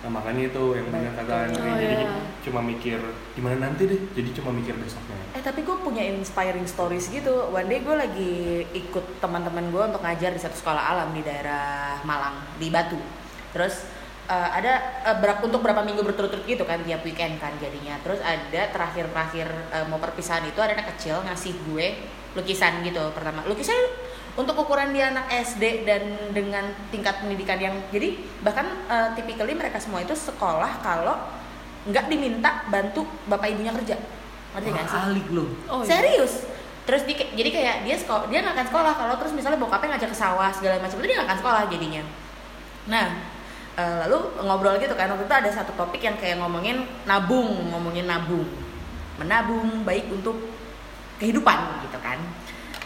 nah 0.00 0.10
makanya 0.10 0.46
itu 0.46 0.64
yang 0.72 0.86
benar 0.88 1.12
kata 1.16 1.32
Andre 1.48 1.64
Oh, 1.64 1.74
jadi 1.74 1.96
iya. 1.98 2.12
Cuma 2.40 2.64
mikir 2.64 2.98
gimana 3.36 3.68
nanti 3.68 3.84
deh 3.84 4.00
jadi 4.16 4.30
cuma 4.40 4.50
mikir 4.56 4.72
besoknya 4.76 5.20
Eh 5.30 5.42
tapi 5.46 5.62
gue 5.62 5.76
punya 5.78 6.02
inspiring 6.02 6.66
stories 6.66 7.06
gitu. 7.06 7.54
One 7.54 7.70
day 7.70 7.86
gue 7.86 7.94
lagi 7.94 8.34
ikut 8.74 9.22
teman-teman 9.22 9.70
gue 9.70 9.82
untuk 9.94 10.02
ngajar 10.02 10.34
di 10.34 10.42
satu 10.42 10.58
sekolah 10.58 10.82
alam 10.90 11.14
di 11.14 11.22
daerah 11.22 12.02
Malang 12.02 12.58
di 12.58 12.66
Batu. 12.66 12.98
Terus 13.54 13.86
eh, 14.26 14.50
ada 14.58 14.72
eh, 15.06 15.16
berapa 15.22 15.38
untuk 15.46 15.62
berapa 15.62 15.86
minggu 15.86 16.02
berturut-turut 16.02 16.42
gitu 16.50 16.66
kan 16.66 16.82
tiap 16.82 17.06
weekend 17.06 17.38
kan 17.38 17.54
jadinya. 17.62 17.94
Terus 18.02 18.18
ada 18.26 18.62
terakhir-terakhir 18.74 19.48
eh, 19.70 19.86
mau 19.86 20.02
perpisahan 20.02 20.42
itu 20.50 20.58
ada 20.58 20.74
anak 20.74 20.98
kecil 20.98 21.22
ngasih 21.22 21.54
gue 21.70 21.86
lukisan 22.34 22.82
gitu 22.82 23.14
pertama. 23.14 23.46
Lukisan 23.46 23.78
untuk 24.34 24.58
ukuran 24.58 24.90
dia 24.90 25.14
anak 25.14 25.30
SD 25.30 25.86
dan 25.86 26.02
dengan 26.34 26.66
tingkat 26.90 27.22
pendidikan 27.22 27.58
yang 27.62 27.78
jadi 27.94 28.18
bahkan 28.42 28.66
eh, 28.66 29.14
typically 29.14 29.54
mereka 29.54 29.78
semua 29.78 30.02
itu 30.02 30.18
sekolah 30.18 30.82
kalau 30.82 31.39
nggak 31.88 32.04
diminta 32.12 32.66
bantu 32.68 33.06
bapak 33.30 33.56
ibunya 33.56 33.72
kerja. 33.72 33.96
Ngerti 34.56 34.68
nggak 34.68 34.86
sih? 34.90 35.00
Alik 35.00 35.26
lo. 35.32 35.44
oh 35.70 35.80
iya. 35.80 35.88
Serius. 35.88 36.34
Terus 36.84 37.06
di, 37.06 37.14
jadi 37.14 37.50
kayak 37.54 37.76
dia 37.86 37.96
sekolah, 37.96 38.26
dia 38.26 38.42
nggak 38.42 38.56
akan 38.56 38.66
sekolah 38.66 38.92
kalau 38.98 39.14
terus 39.20 39.32
misalnya 39.36 39.62
bokapnya 39.62 39.94
ngajak 39.94 40.10
ke 40.10 40.18
sawah 40.18 40.50
segala 40.50 40.82
macam 40.82 40.98
itu 40.98 41.06
dia 41.06 41.16
nggak 41.22 41.28
akan 41.30 41.38
sekolah 41.38 41.62
jadinya. 41.70 42.02
Nah, 42.90 43.06
eh, 43.78 43.96
lalu 44.08 44.18
ngobrol 44.42 44.74
gitu 44.82 44.94
kan 44.98 45.06
waktu 45.14 45.24
itu 45.28 45.36
ada 45.36 45.50
satu 45.54 45.70
topik 45.78 46.02
yang 46.02 46.18
kayak 46.18 46.42
ngomongin 46.42 46.82
nabung, 47.06 47.70
ngomongin 47.70 48.10
nabung, 48.10 48.48
menabung 49.22 49.86
baik 49.86 50.10
untuk 50.10 50.50
kehidupan 51.22 51.86
gitu 51.86 52.00
kan. 52.02 52.18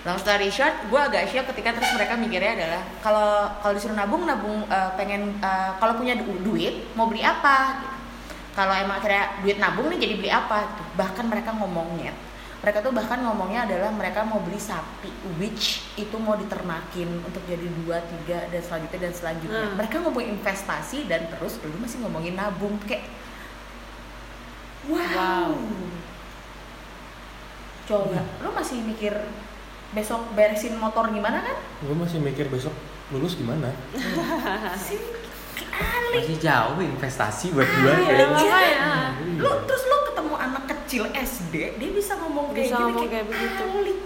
Long 0.05 0.21
story 0.21 0.53
short, 0.53 0.85
gue 0.93 1.01
agak 1.01 1.25
shock 1.33 1.49
ketika 1.57 1.73
terus 1.81 1.97
mereka 1.97 2.13
mikirnya 2.21 2.53
adalah 2.61 2.83
kalau 3.01 3.49
kalau 3.65 3.73
disuruh 3.73 3.97
nabung, 3.97 4.29
nabung 4.29 4.69
eh, 4.69 4.91
pengen 5.01 5.41
eh, 5.41 5.71
kalau 5.81 5.97
punya 5.97 6.13
du- 6.21 6.45
duit 6.45 6.93
mau 6.93 7.09
beli 7.09 7.25
apa 7.25 7.81
gitu 7.81 7.94
kalau 8.55 8.71
emang 8.73 8.97
akhirnya 8.97 9.43
duit 9.43 9.59
nabung 9.59 9.87
nih 9.89 9.99
jadi 10.01 10.15
beli 10.15 10.31
apa 10.31 10.59
gitu. 10.65 10.83
bahkan 10.95 11.27
mereka 11.27 11.51
ngomongnya 11.53 12.15
mereka 12.59 12.81
tuh 12.81 12.91
bahkan 12.91 13.21
ngomongnya 13.21 13.69
adalah 13.69 13.91
mereka 13.91 14.23
mau 14.23 14.41
beli 14.41 14.57
sapi 14.57 15.11
which 15.37 15.85
itu 15.95 16.17
mau 16.17 16.33
diternakin 16.33 17.21
untuk 17.21 17.45
jadi 17.45 17.67
dua 17.83 18.01
tiga 18.01 18.49
dan 18.49 18.63
selanjutnya 18.63 19.01
dan 19.03 19.13
selanjutnya 19.13 19.63
Hmm. 19.65 19.77
mereka 19.77 20.01
ngomongin 20.01 20.35
investasi 20.35 21.05
dan 21.05 21.29
terus 21.29 21.59
dulu 21.59 21.77
masih 21.77 22.01
ngomongin 22.01 22.35
nabung 22.35 22.79
kayak 22.81 23.05
wow, 24.87 25.05
Wow. 25.13 25.53
coba 27.85 28.21
lu 28.41 28.51
masih 28.51 28.81
mikir 28.81 29.13
besok 29.93 30.25
beresin 30.33 30.75
motor 30.75 31.07
gimana 31.07 31.39
kan 31.39 31.57
gue 31.81 31.95
masih 31.95 32.19
mikir 32.19 32.49
besok 32.49 32.73
lulus 33.13 33.37
gimana 33.37 33.71
sih 34.89 34.99
Masih 36.13 36.39
jauh 36.39 36.79
investasi 36.79 37.51
buat 37.51 37.67
gua. 37.67 37.91
Iya, 37.91 37.99
kayaknya. 37.99 38.27
makanya. 38.29 38.93
lu 39.37 39.51
terus 39.65 39.83
lu 39.83 39.97
ketemu 40.05 40.35
anak 40.37 40.65
kecil 40.69 41.03
SD 41.11 41.55
dia 41.75 41.91
bisa 41.91 42.13
ngomong 42.17 42.51
kayak 42.51 42.65
Bisa 42.65 42.77
gini 42.77 42.87
ngomong 42.89 43.09
kayak 43.09 43.27
begitu. 43.27 43.65
alik. 43.73 43.99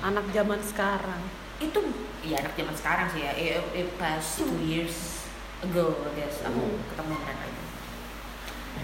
anak 0.00 0.24
zaman 0.30 0.60
sekarang 0.62 1.20
itu 1.58 1.78
ya 2.22 2.38
anak 2.38 2.54
zaman 2.54 2.70
sekarang 2.72 3.06
sih 3.08 3.20
ya 3.20 3.32
it, 3.34 3.58
it 3.72 3.88
past 3.96 4.38
two 4.38 4.54
years 4.60 5.26
ago 5.60 5.90
I 6.00 6.10
guess 6.16 6.38
aku 6.40 6.54
Hmm. 6.56 6.78
ketemu 6.86 7.14
mereka 7.18 7.44
itu 7.44 7.62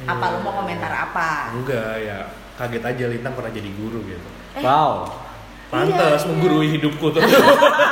apa 0.04 0.24
lu 0.26 0.38
mau 0.40 0.52
komentar 0.56 0.90
apa 0.92 1.54
enggak 1.54 1.94
ya 2.00 2.18
kaget 2.54 2.82
aja 2.84 3.04
lintang 3.08 3.32
pernah 3.32 3.52
jadi 3.52 3.70
guru 3.72 4.02
gitu 4.02 4.28
Eh. 4.52 4.60
Wow. 4.60 5.06
pantas 5.68 6.20
Iya. 6.20 6.28
menggurui 6.28 6.68
hidupku 6.72 7.06
tuh 7.08 7.22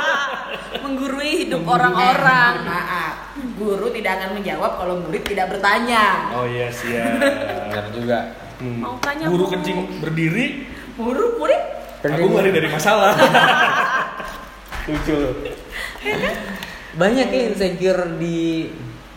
menggurui 0.83 1.31
hidup 1.41 1.63
orang-orang 1.63 2.53
maaf 2.61 3.02
guru 3.57 3.89
tidak 3.89 4.21
akan 4.21 4.29
menjawab 4.37 4.71
kalau 4.77 4.95
murid 5.01 5.23
tidak 5.25 5.49
bertanya. 5.53 6.29
Oh 6.37 6.45
iya 6.45 6.69
siap. 6.69 7.17
Benar 7.69 7.85
juga. 7.89 8.19
Hmm. 8.61 8.79
Mau 8.79 8.95
tanya, 9.01 9.25
guru 9.27 9.49
kencing 9.49 9.99
berdiri. 9.99 10.69
Guru 10.93 11.41
murid? 11.41 11.61
Aku 12.03 12.35
lari 12.35 12.51
dari 12.51 12.69
masalah. 12.69 13.15
Lucu 14.91 15.13
loh. 15.15 15.33
Banyak 16.99 17.27
ya 17.31 17.41
insecure 17.49 18.19
di 18.19 18.69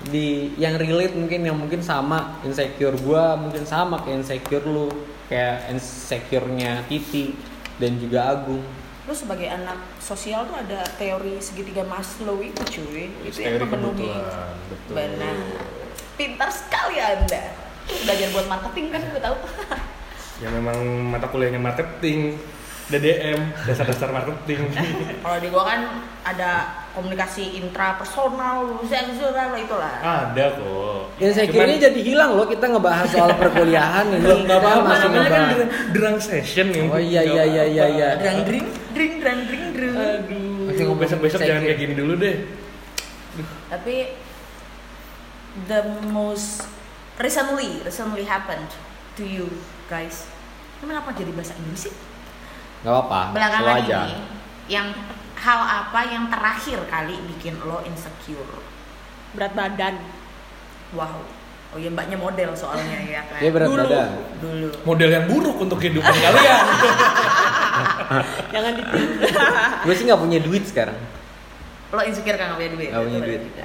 di 0.07 0.55
yang 0.55 0.79
relate 0.79 1.19
mungkin 1.19 1.43
yang 1.43 1.59
mungkin 1.59 1.83
sama 1.83 2.39
insecure 2.47 2.95
gua 3.03 3.35
mungkin 3.35 3.67
sama 3.67 3.99
kayak 4.07 4.23
insecure 4.23 4.63
lu 4.63 4.87
kayak 5.27 5.75
insecure-nya 5.75 6.87
Titi 6.87 7.35
dan 7.83 7.99
juga 7.99 8.33
Agung. 8.33 8.63
Lu 9.07 9.15
sebagai 9.15 9.47
anak 9.47 9.79
sosial 10.03 10.51
tuh 10.51 10.59
ada 10.59 10.83
teori 10.99 11.39
segitiga 11.39 11.87
Maslow 11.87 12.43
itu 12.43 12.59
cuy. 12.67 13.07
Itu 13.23 13.39
yang 13.39 13.63
Teori 13.63 13.65
memenuhi 13.71 14.11
kebutuhan, 14.11 14.55
betul. 14.67 14.95
benar. 14.99 15.37
Pintar 16.19 16.51
sekali 16.51 16.99
anda. 16.99 17.43
Belajar 17.87 18.29
buat 18.35 18.47
marketing 18.51 18.87
kan 18.91 19.01
gue 19.15 19.23
tahu. 19.23 19.39
Ya 20.37 20.53
memang 20.53 20.77
mata 21.09 21.31
kuliahnya 21.31 21.63
marketing 21.63 22.37
DDM 22.87 23.51
dasar-dasar 23.67 24.15
marketing. 24.15 24.71
Kalau 25.27 25.39
di 25.43 25.49
gua 25.51 25.67
kan 25.67 25.81
ada 26.23 26.51
komunikasi 26.95 27.59
intrapersonal 27.59 28.79
seksual 28.87 29.59
itulah. 29.59 29.91
Ada 29.99 30.55
kok. 30.55 31.19
Insecure-nya 31.19 31.91
jadi 31.91 32.01
hilang 32.01 32.39
loh 32.39 32.47
kita 32.47 32.71
ngebahas 32.71 33.11
soal 33.11 33.35
perkuliahan 33.35 34.07
ini. 34.15 34.23
Nggak 34.47 34.59
Kita 34.63 34.71
apa-apa 34.71 34.87
masih 34.87 35.09
namanya 35.11 35.27
kan 35.27 35.43
derang, 35.51 35.71
derang 35.91 36.17
session 36.23 36.67
nih. 36.71 36.87
Oh 36.87 37.03
iya 37.03 37.23
iya 37.27 37.43
iya 37.43 37.65
iya 37.67 37.85
iya. 37.91 38.09
drang 38.23 38.47
dring 38.47 38.67
dring 38.95 39.15
drang 39.19 39.41
dring 39.51 39.67
drung 39.75 39.97
aduh. 39.99 40.71
Masih 40.71 40.83
ngomong 40.87 41.01
besok-besok 41.03 41.39
jangan 41.43 41.63
kayak 41.67 41.79
gini 41.83 41.95
dulu 41.99 42.13
deh. 42.23 42.37
Tapi 43.67 44.15
the 45.67 45.83
most 46.15 46.63
recently 47.19 47.83
recently 47.83 48.23
happened 48.23 48.71
to 49.19 49.27
you 49.27 49.51
guys. 49.91 50.31
Kenapa 50.79 51.11
jadi 51.19 51.35
bahasa 51.35 51.59
Inggris 51.59 51.91
sih 51.91 52.16
Gak 52.87 52.95
apa-apa. 52.95 53.21
belakangan 53.35 53.75
aja. 53.77 53.99
ini 54.07 54.15
yang 54.69 54.87
hal 55.37 55.61
apa 55.61 56.01
yang 56.07 56.25
terakhir 56.27 56.79
kali 56.87 57.19
bikin 57.29 57.59
lo 57.61 57.83
insecure 57.83 58.63
berat 59.31 59.53
badan 59.53 59.99
wow 60.91 61.19
oh 61.69 61.79
ya 61.79 61.87
mbaknya 61.89 62.15
model 62.17 62.51
soalnya 62.53 62.99
ya 63.01 63.27
kan 63.27 63.39
Dia 63.39 63.51
berat 63.51 63.67
dulu 63.69 63.83
badan. 63.85 64.09
dulu 64.39 64.69
model 64.83 65.11
yang 65.13 65.25
buruk 65.27 65.57
untuk 65.61 65.79
kehidupan 65.79 66.15
kalian 66.15 66.63
jangan 68.55 68.73
ditiru 68.73 69.07
Gue 69.83 69.95
sih 69.95 70.05
nggak 70.05 70.21
punya 70.21 70.39
duit 70.41 70.65
sekarang. 70.65 70.97
lo 71.89 72.03
insecure 72.03 72.35
kan 72.35 72.47
nggak 72.49 72.59
punya 72.61 72.73
duit 72.73 72.89
Nggak 72.89 73.05
punya 73.05 73.21
duit. 73.21 73.41
juga. 73.45 73.65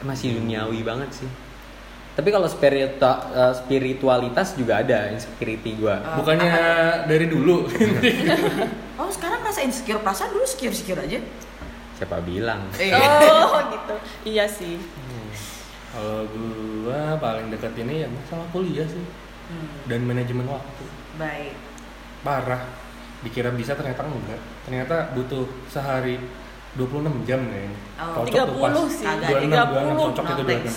Masih 0.00 0.28
duniawi 0.34 0.80
banget 0.80 1.10
sih. 1.14 1.28
Tapi 2.20 2.36
kalau 2.36 2.44
spiritua- 2.44 3.32
eh, 3.32 3.52
spiritualitas 3.56 4.52
juga 4.52 4.84
ada 4.84 5.08
insecurity 5.08 5.72
gue. 5.80 5.88
Oh, 5.88 6.20
bukannya 6.20 6.52
apa 6.52 7.08
dari 7.08 7.24
dulu? 7.32 7.64
Oh 9.00 9.08
sekarang 9.08 9.40
rasa 9.40 9.64
insecure 9.64 9.96
perasaan 10.04 10.28
dulu 10.36 10.44
secure 10.44 10.76
secure 10.76 11.00
aja. 11.00 11.16
Siapa 11.96 12.20
bilang? 12.20 12.68
Eh. 12.76 12.92
oh 13.48 13.56
gitu. 13.72 13.94
Iya 14.36 14.44
sih. 14.44 14.76
Kalau 15.96 16.28
gua 16.28 17.16
paling 17.16 17.48
dekat 17.48 17.72
ini 17.80 18.04
ya 18.04 18.08
masalah 18.12 18.44
kuliah 18.52 18.84
sih. 18.84 19.00
Hmm, 19.48 19.88
dan 19.88 20.04
manajemen 20.04 20.44
waktu. 20.44 20.84
Baik. 21.16 21.56
Parah. 22.20 22.60
Dikira 23.24 23.48
bisa 23.56 23.72
ternyata 23.72 24.04
enggak. 24.04 24.40
Ternyata 24.68 25.16
butuh 25.16 25.48
sehari 25.72 26.20
26 26.76 27.24
jam 27.24 27.40
kayaknya. 27.48 27.78
Oh. 27.96 28.12
cocok 28.20 28.44
tuh 28.44 28.56
pas 28.60 28.76
30 28.76 28.92
sih, 28.92 29.06
agak 29.08 29.28
26, 29.32 29.48
26, 29.48 29.96
30, 29.96 29.96
cocok 29.96 30.24
no 30.28 30.30
itu 30.36 30.44
thanks. 30.44 30.76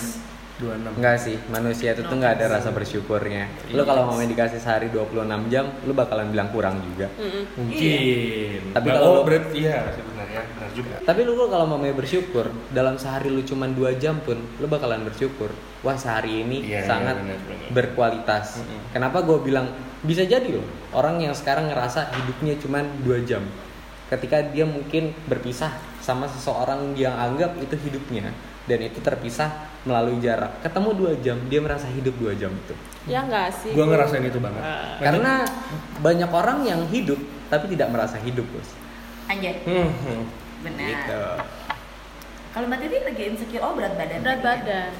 26 0.54 1.02
Enggak 1.02 1.16
sih, 1.18 1.36
manusia 1.50 1.98
itu 1.98 2.06
tuh 2.06 2.14
nggak 2.14 2.38
ada 2.38 2.46
rasa 2.46 2.70
bersyukurnya. 2.70 3.50
Lu 3.74 3.82
kalau 3.82 4.06
mau 4.06 4.14
dikasih 4.14 4.62
sehari 4.62 4.86
26 4.86 5.50
jam, 5.50 5.66
lu 5.82 5.90
bakalan 5.90 6.30
bilang 6.30 6.46
kurang 6.54 6.78
juga. 6.78 7.10
Mm-mm. 7.18 7.58
mungkin 7.58 8.70
Tapi 8.70 8.86
kalau 8.86 9.02
oh, 9.02 9.14
lu- 9.18 9.24
berarti 9.26 9.56
iya 9.58 9.82
sebenarnya 9.90 10.40
benar 10.46 10.70
juga 10.70 10.94
Tapi 11.02 11.20
lu 11.26 11.34
kalau 11.50 11.66
mau 11.66 11.82
bersyukur, 11.82 12.46
dalam 12.70 12.94
sehari 12.94 13.34
lu 13.34 13.42
cuman 13.42 13.74
2 13.74 13.98
jam 13.98 14.22
pun, 14.22 14.38
lu 14.62 14.66
bakalan 14.70 15.02
bersyukur. 15.02 15.50
Wah 15.82 15.98
sehari 15.98 16.46
ini 16.46 16.70
Iya, 16.70 16.86
sangat 16.86 17.18
iya, 17.18 17.34
benar, 17.34 17.38
benar. 17.50 17.68
berkualitas. 17.74 18.62
Mm-mm. 18.62 18.94
Kenapa 18.94 19.26
gue 19.26 19.38
bilang 19.42 19.66
bisa 20.06 20.22
jadi 20.22 20.54
loh 20.54 20.64
orang 20.94 21.18
yang 21.18 21.34
sekarang 21.34 21.66
ngerasa 21.66 22.14
hidupnya 22.14 22.54
cuman 22.62 22.86
2 23.02 23.26
jam. 23.26 23.42
Ketika 24.06 24.38
dia 24.54 24.62
mungkin 24.62 25.10
berpisah 25.26 25.74
sama 25.98 26.30
seseorang 26.30 26.94
yang 26.94 27.16
anggap 27.18 27.58
itu 27.58 27.74
hidupnya 27.74 28.30
dan 28.64 28.78
itu 28.80 28.98
terpisah 29.00 29.50
melalui 29.84 30.16
jarak. 30.18 30.60
Ketemu 30.64 30.90
2 31.14 31.24
jam, 31.24 31.36
dia 31.52 31.60
merasa 31.60 31.84
hidup 31.92 32.16
2 32.16 32.32
jam 32.36 32.50
itu. 32.50 32.74
ya 33.04 33.20
enggak 33.20 33.52
sih 33.52 33.76
gue 33.76 33.84
ngerasain 33.84 34.24
itu 34.24 34.40
banget 34.40 34.64
Ah. 34.64 34.96
Karena 34.96 35.44
banyak 36.00 36.30
orang 36.32 36.64
yang 36.64 36.80
hidup 36.88 37.20
tapi 37.52 37.68
tidak 37.68 37.92
merasa 37.92 38.16
hidup, 38.16 38.48
Bos. 38.48 38.72
Anjay, 39.28 39.60
Hmm, 39.68 39.92
hmm. 39.92 40.24
benar. 40.64 40.88
Gitu. 40.88 41.20
Kalau 42.56 42.64
Mbak 42.70 42.78
Titi 42.80 42.96
lagi 43.04 43.22
insecure, 43.28 43.60
oh 43.60 43.76
berat 43.76 43.92
badan. 43.98 44.24
berat 44.24 44.40
ya? 44.40 44.44
badan 44.44 44.92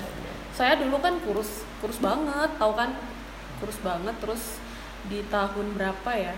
saya 0.55 0.79
dulu 0.79 1.03
kan 1.03 1.19
kurus 1.27 1.67
kurus 1.83 1.99
banget 1.99 2.47
tahu 2.63 2.79
kan 2.79 2.95
kurus 3.59 3.75
banget 3.83 4.15
terus 4.23 4.63
di 5.11 5.27
tahun 5.27 5.75
berapa 5.75 6.11
ya 6.15 6.31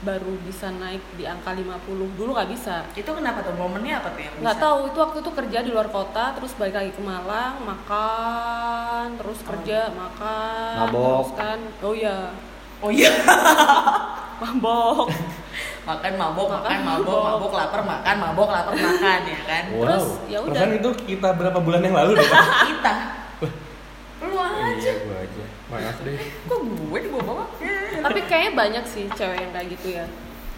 baru 0.00 0.32
bisa 0.40 0.72
naik 0.72 1.04
di 1.12 1.24
angka 1.24 1.52
50 1.52 1.68
dulu 2.16 2.30
nggak 2.30 2.48
bisa 2.48 2.88
Itu 2.94 3.10
kenapa 3.10 3.40
tuh? 3.40 3.52
Momennya 3.52 4.00
apa 4.00 4.08
tuh 4.10 4.22
yang 4.22 4.32
nggak 4.34 4.56
tahu 4.56 4.78
itu 4.86 4.98
waktu 4.98 5.18
itu 5.18 5.30
kerja 5.30 5.58
di 5.60 5.70
luar 5.70 5.88
kota 5.88 6.24
terus 6.32 6.52
balik 6.54 6.72
lagi 6.74 6.90
ke 6.90 7.00
Malang 7.00 7.60
makan 7.60 9.06
terus 9.14 9.40
kerja 9.40 9.88
makan 9.90 10.74
Mabok. 10.82 11.04
terus 11.20 11.30
kan 11.34 11.58
oh 11.80 11.92
iya 11.92 12.16
Oh 12.80 12.88
iya. 12.88 13.12
mabok 14.40 15.12
makan 15.90 16.12
mabok, 16.14 16.48
makan, 16.48 16.64
Makan, 16.64 16.80
mabok, 16.80 17.04
mabok. 17.12 17.24
mabok 17.26 17.52
lapar 17.54 17.82
makan, 17.82 18.14
mabok 18.16 18.48
lapar 18.48 18.72
makan 18.72 19.20
ya 19.26 19.40
kan? 19.44 19.62
wow 19.70 19.84
Terus, 19.84 20.04
ya 20.26 20.38
udah. 20.40 20.48
perasaan 20.56 20.72
itu 20.74 20.90
kita 21.06 21.28
berapa 21.34 21.58
bulan 21.58 21.80
yang 21.82 21.92
lalu 21.92 22.16
deh 22.16 22.28
Kita. 22.72 22.94
Lu 24.20 24.36
aja. 24.36 24.72
iya 24.76 24.92
gue 24.98 25.16
aja 25.18 25.44
maaf 25.68 25.96
deh 26.00 26.16
Kok? 26.44 26.59
Tapi 28.00 28.20
kayaknya 28.24 28.52
banyak 28.54 28.84
sih 28.84 29.04
cewek 29.10 29.38
yang 29.38 29.50
kayak 29.50 29.68
gitu 29.70 29.88
ya 29.92 30.04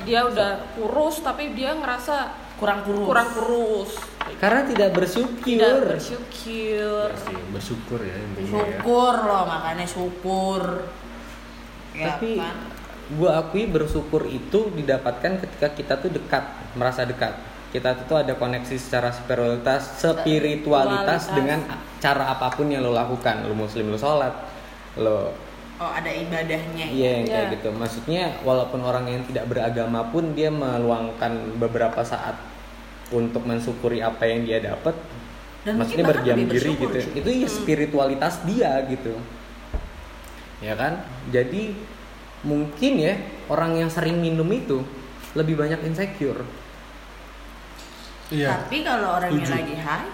dia 0.03 0.20
udah 0.24 0.51
kurus 0.74 1.20
tapi 1.20 1.53
dia 1.53 1.72
ngerasa 1.72 2.16
Kurang 2.57 2.86
kurus. 2.86 3.07
kurang 3.11 3.28
kurus 3.32 3.90
Karena 4.38 4.62
tidak 4.62 4.95
bersyukur. 4.95 5.43
tidak 5.43 5.74
bersyukur 5.82 7.11
Ya 7.11 7.18
sih, 7.18 7.38
bersyukur 7.51 7.99
ya 7.99 8.14
intinya 8.14 8.47
ya 8.47 8.78
Syukur 8.78 9.14
loh, 9.18 9.43
makanya 9.45 9.82
syukur. 9.82 10.62
Ya 11.93 12.14
Tapi 12.14 12.38
kan? 12.38 12.57
gue 13.12 13.30
akui 13.30 13.66
bersyukur 13.66 14.22
itu 14.24 14.70
didapatkan 14.72 15.43
ketika 15.43 15.68
kita 15.74 15.95
tuh 15.99 16.09
dekat, 16.09 16.45
merasa 16.72 17.03
dekat. 17.03 17.34
Kita 17.68 17.99
tuh 18.07 18.22
ada 18.22 18.32
koneksi 18.32 18.76
secara 18.78 19.11
spiritualitas, 19.11 19.99
spiritualitas 19.99 20.22
Spiritualitas. 20.22 21.22
dengan 21.34 21.59
cara 21.99 22.30
apa 22.30 22.47
pun 22.49 22.70
yang 22.70 22.80
lo 22.80 22.95
lakukan. 22.95 23.43
Lo 23.43 23.55
muslim 23.55 23.90
lo 23.90 23.99
sholat, 23.99 24.32
lo 24.97 25.34
Oh 25.83 25.91
ada 25.91 26.07
ibadahnya. 26.07 26.87
ya? 26.87 26.95
iya 26.95 27.11
yang 27.18 27.26
kayak 27.26 27.43
Iya. 27.43 27.53
gitu. 27.59 27.68
Maksudnya 27.74 28.22
walaupun 28.47 28.80
orang 28.80 29.11
yang 29.11 29.26
tidak 29.26 29.51
beragama 29.51 30.07
pun 30.14 30.30
dia 30.30 30.47
meluangkan 30.47 31.59
beberapa 31.59 32.07
saat 32.07 32.39
untuk 33.11 33.43
mensyukuri 33.43 33.99
apa 33.99 34.22
yang 34.24 34.47
dia 34.47 34.62
dapat. 34.62 34.95
Dan 35.62 35.83
maksudnya 35.83 36.07
berdiam 36.07 36.39
diri 36.39 36.70
gitu. 36.74 36.87
cuy. 36.87 37.18
Itu 37.18 37.30
ya 37.35 37.49
spiritualitas 37.51 38.47
dia 38.47 38.78
gitu. 38.87 39.18
Ya 40.62 40.78
kan? 40.78 41.03
Jadi 41.35 41.74
mungkin 42.47 42.93
ya 42.99 43.18
orang 43.51 43.74
yang 43.76 43.91
sering 43.91 44.22
minum 44.22 44.47
itu 44.49 44.87
lebih 45.35 45.59
banyak 45.59 45.83
insecure. 45.83 46.47
iya 48.30 48.55
Tapi 48.55 48.83
kalau 48.83 49.18
orangnya 49.18 49.43
Setuju. 49.43 49.59
lagi 49.59 49.76
high, 49.76 50.11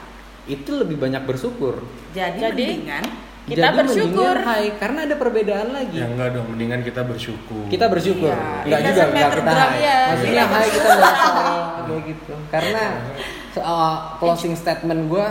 Itu 0.49 0.81
lebih 0.81 0.97
banyak 0.97 1.29
bersyukur. 1.29 1.85
jadi, 2.17 2.41
Jadi, 2.41 2.65
mendingan 2.81 3.05
kita 3.49 3.69
Jadi 3.73 3.79
bersyukur. 3.81 4.35
hai, 4.45 4.67
karena 4.77 5.01
ada 5.09 5.15
perbedaan 5.17 5.69
lagi. 5.73 5.97
Ya 5.97 6.07
enggak 6.07 6.29
dong 6.37 6.47
mendingan 6.53 6.81
kita 6.85 7.01
bersyukur. 7.01 7.65
Kita 7.73 7.87
bersyukur. 7.89 8.29
Ya, 8.29 8.69
enggak 8.69 8.81
juga 8.93 9.03
enggak 9.09 9.31
kita 9.41 9.53
high 9.57 9.81
ya. 9.81 9.99
maksudnya 10.13 10.33
iya. 10.33 10.45
hai 10.45 10.61
high 10.61 10.71
kita 10.71 10.89
merasa 10.93 11.29
kayak 11.89 12.03
gitu. 12.05 12.35
Karena 12.53 12.85
uh, 13.65 13.97
closing 14.21 14.55
statement 14.55 15.09
gue 15.09 15.27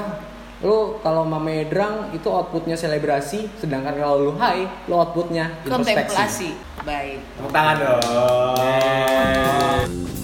lu 0.66 0.98
kalau 1.06 1.22
mama 1.22 1.54
medrang 1.54 2.10
itu 2.18 2.26
outputnya 2.34 2.74
selebrasi 2.74 3.46
sedangkan 3.62 3.94
kalau 3.94 4.18
lu 4.18 4.32
hai 4.42 4.66
lu 4.90 4.98
outputnya 4.98 5.54
kontemplasi. 5.70 6.58
Baik. 6.82 7.22
Tepuk 7.38 7.52
tangan 7.54 7.76
dong. 7.78 8.02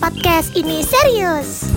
Podcast 0.02 0.50
ini 0.58 0.82
serius. 0.82 1.70